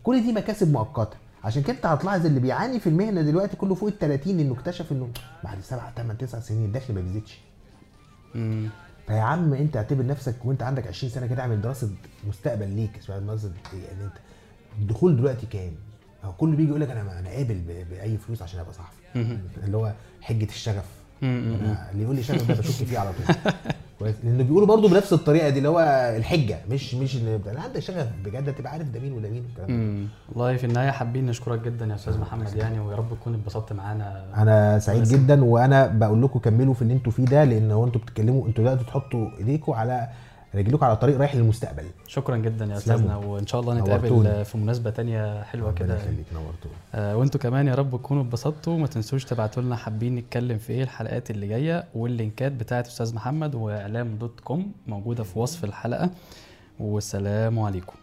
كل 0.03 0.23
دي 0.23 0.33
مكاسب 0.33 0.73
مؤقتة. 0.73 1.17
عشان 1.45 1.63
كده 1.63 1.73
أنت 1.77 1.87
هتلاحظ 1.87 2.27
اللي 2.27 2.41
بيعاني 2.41 2.81
في 2.81 2.89
المهنة 2.89 3.23
دلوقتي 3.23 3.57
كله 3.57 3.75
فوق 3.75 3.89
ال 3.89 3.99
30 3.99 4.41
إنه 4.41 4.55
اكتشف 4.55 4.93
إنه 4.93 5.09
بعد 5.45 5.59
سبع 5.63 5.91
ثمان 5.97 6.19
تسع 6.19 6.41
سنين 6.41 6.65
الدخل 6.65 6.95
ما 6.95 7.01
بيزيدش. 7.01 7.39
فيا 9.07 9.21
عم 9.21 9.55
أنت 9.55 9.77
اعتبر 9.77 10.07
نفسك 10.07 10.35
وأنت 10.45 10.63
عندك 10.63 10.87
20 10.87 11.13
سنة 11.13 11.27
كده 11.27 11.43
اعمل 11.43 11.61
دراسة 11.61 11.91
مستقبل 12.29 12.69
ليك 12.69 12.99
اسمها 12.99 13.19
دراسه 13.19 13.53
يعني 13.73 14.05
أنت 14.05 14.13
الدخول 14.79 15.17
دلوقتي 15.17 15.47
كام؟ 15.47 15.73
هو 16.25 16.33
كله 16.33 16.57
بيجي 16.57 16.69
يقول 16.69 16.81
لك 16.81 16.91
أنا 16.91 17.19
أنا 17.19 17.31
قابل 17.31 17.85
بأي 17.91 18.19
فلوس 18.19 18.43
عشان 18.43 18.61
أبقى 18.61 18.73
صحفي. 18.73 18.97
اللي 19.65 19.77
هو 19.77 19.93
حجة 20.21 20.45
الشغف. 20.45 20.85
اللي 21.23 22.03
يقول 22.03 22.17
لي 22.17 22.23
شغف 22.23 22.49
ده 22.49 22.55
بشك 22.55 22.85
فيه 22.87 22.99
على 22.99 23.11
طول. 23.13 23.37
كويس. 24.03 24.17
لأنه 24.25 24.45
بيقولوا 24.45 24.69
برضه 24.69 24.89
بنفس 24.89 25.13
الطريقة 25.13 25.49
دي 25.49 25.59
اللي 25.59 25.69
هو 25.69 25.81
الحجة 26.17 26.59
مش 26.71 26.95
مش 26.95 27.17
إن 27.17 27.41
أنا 27.51 27.61
عندك 27.61 27.81
شغف 27.81 28.07
بجد 28.25 28.55
تبقى 28.55 28.73
عارف 28.73 28.89
ده 28.89 29.01
مين 29.01 29.13
وده 29.13 29.29
مين 29.29 29.45
والكلام. 29.45 30.09
والله 30.29 30.57
في 30.57 30.65
النهاية 30.65 30.91
حابين 30.91 31.27
نشكرك 31.27 31.61
جدا 31.61 31.87
يا 31.87 31.95
أستاذ 31.95 32.19
محمد 32.19 32.55
يعني 32.55 32.81
ويا 32.81 32.97
رب 32.97 33.15
تكون 33.21 33.35
اتبسطت 33.35 33.73
معانا. 33.73 34.25
أنا 34.37 34.79
سعيد 34.79 35.03
جدا 35.03 35.45
وأنا 35.45 35.87
بقول 35.87 36.23
لكم 36.23 36.39
كملوا 36.39 36.75
في 36.75 36.83
اللي 36.83 36.95
أنتوا 36.95 37.13
فيه 37.13 37.25
ده 37.25 37.45
لأن 37.45 37.71
هو 37.71 37.85
أنتوا 37.85 38.01
بتتكلموا 38.01 38.49
أنتوا 38.49 38.65
دلوقتي 38.65 38.85
تحطوا 38.85 39.29
ايديكم 39.39 39.73
على 39.73 40.09
رجلكم 40.55 40.85
على 40.85 40.97
طريق 40.97 41.19
رايح 41.19 41.35
للمستقبل. 41.35 41.85
شكرا 42.07 42.37
جدا 42.37 42.65
يا. 42.65 42.77
أستاذنا 42.77 43.17
وإن 43.17 43.47
شاء 43.47 43.61
الله 43.61 43.75
نتقابل 43.75 44.09
نورتوني. 44.09 44.45
في 44.45 44.59
مناسبة 44.59 44.91
تانية 44.91 45.43
حلوة 45.43 45.69
ربنا 45.69 45.79
كده. 45.85 45.97
يخليك 45.97 46.27
نورتوني 46.33 46.75
آه، 46.95 47.17
وإنتوا 47.17 47.41
كمان 47.41 47.67
يا 47.69 47.75
رب 47.75 47.97
تكونوا 47.97 48.23
اتبسطتوا. 48.23 48.79
ما 48.79 48.87
تنسوش 48.87 49.25
تبعتوا 49.25 49.63
لنا 49.63 49.77
حابين 49.77 50.15
نتكلم 50.15 50.59
في 50.59 50.73
إيه 50.73 50.83
الحلقات 50.83 51.31
اللي 51.31 51.49
جاية 51.49 51.85
واللينكات 51.95 52.53
بتاعت 52.53 52.87
أستاذ 52.87 53.15
محمد 53.15 53.55
وإعلام 53.55 54.17
دوت 54.17 54.41
كوم 54.41 54.73
موجودة 54.87 55.25
في 55.25 55.39
وصف 55.39 55.65
الحلقة. 55.65 56.11
والسلام 56.81 57.59
عليكم. 57.59 57.95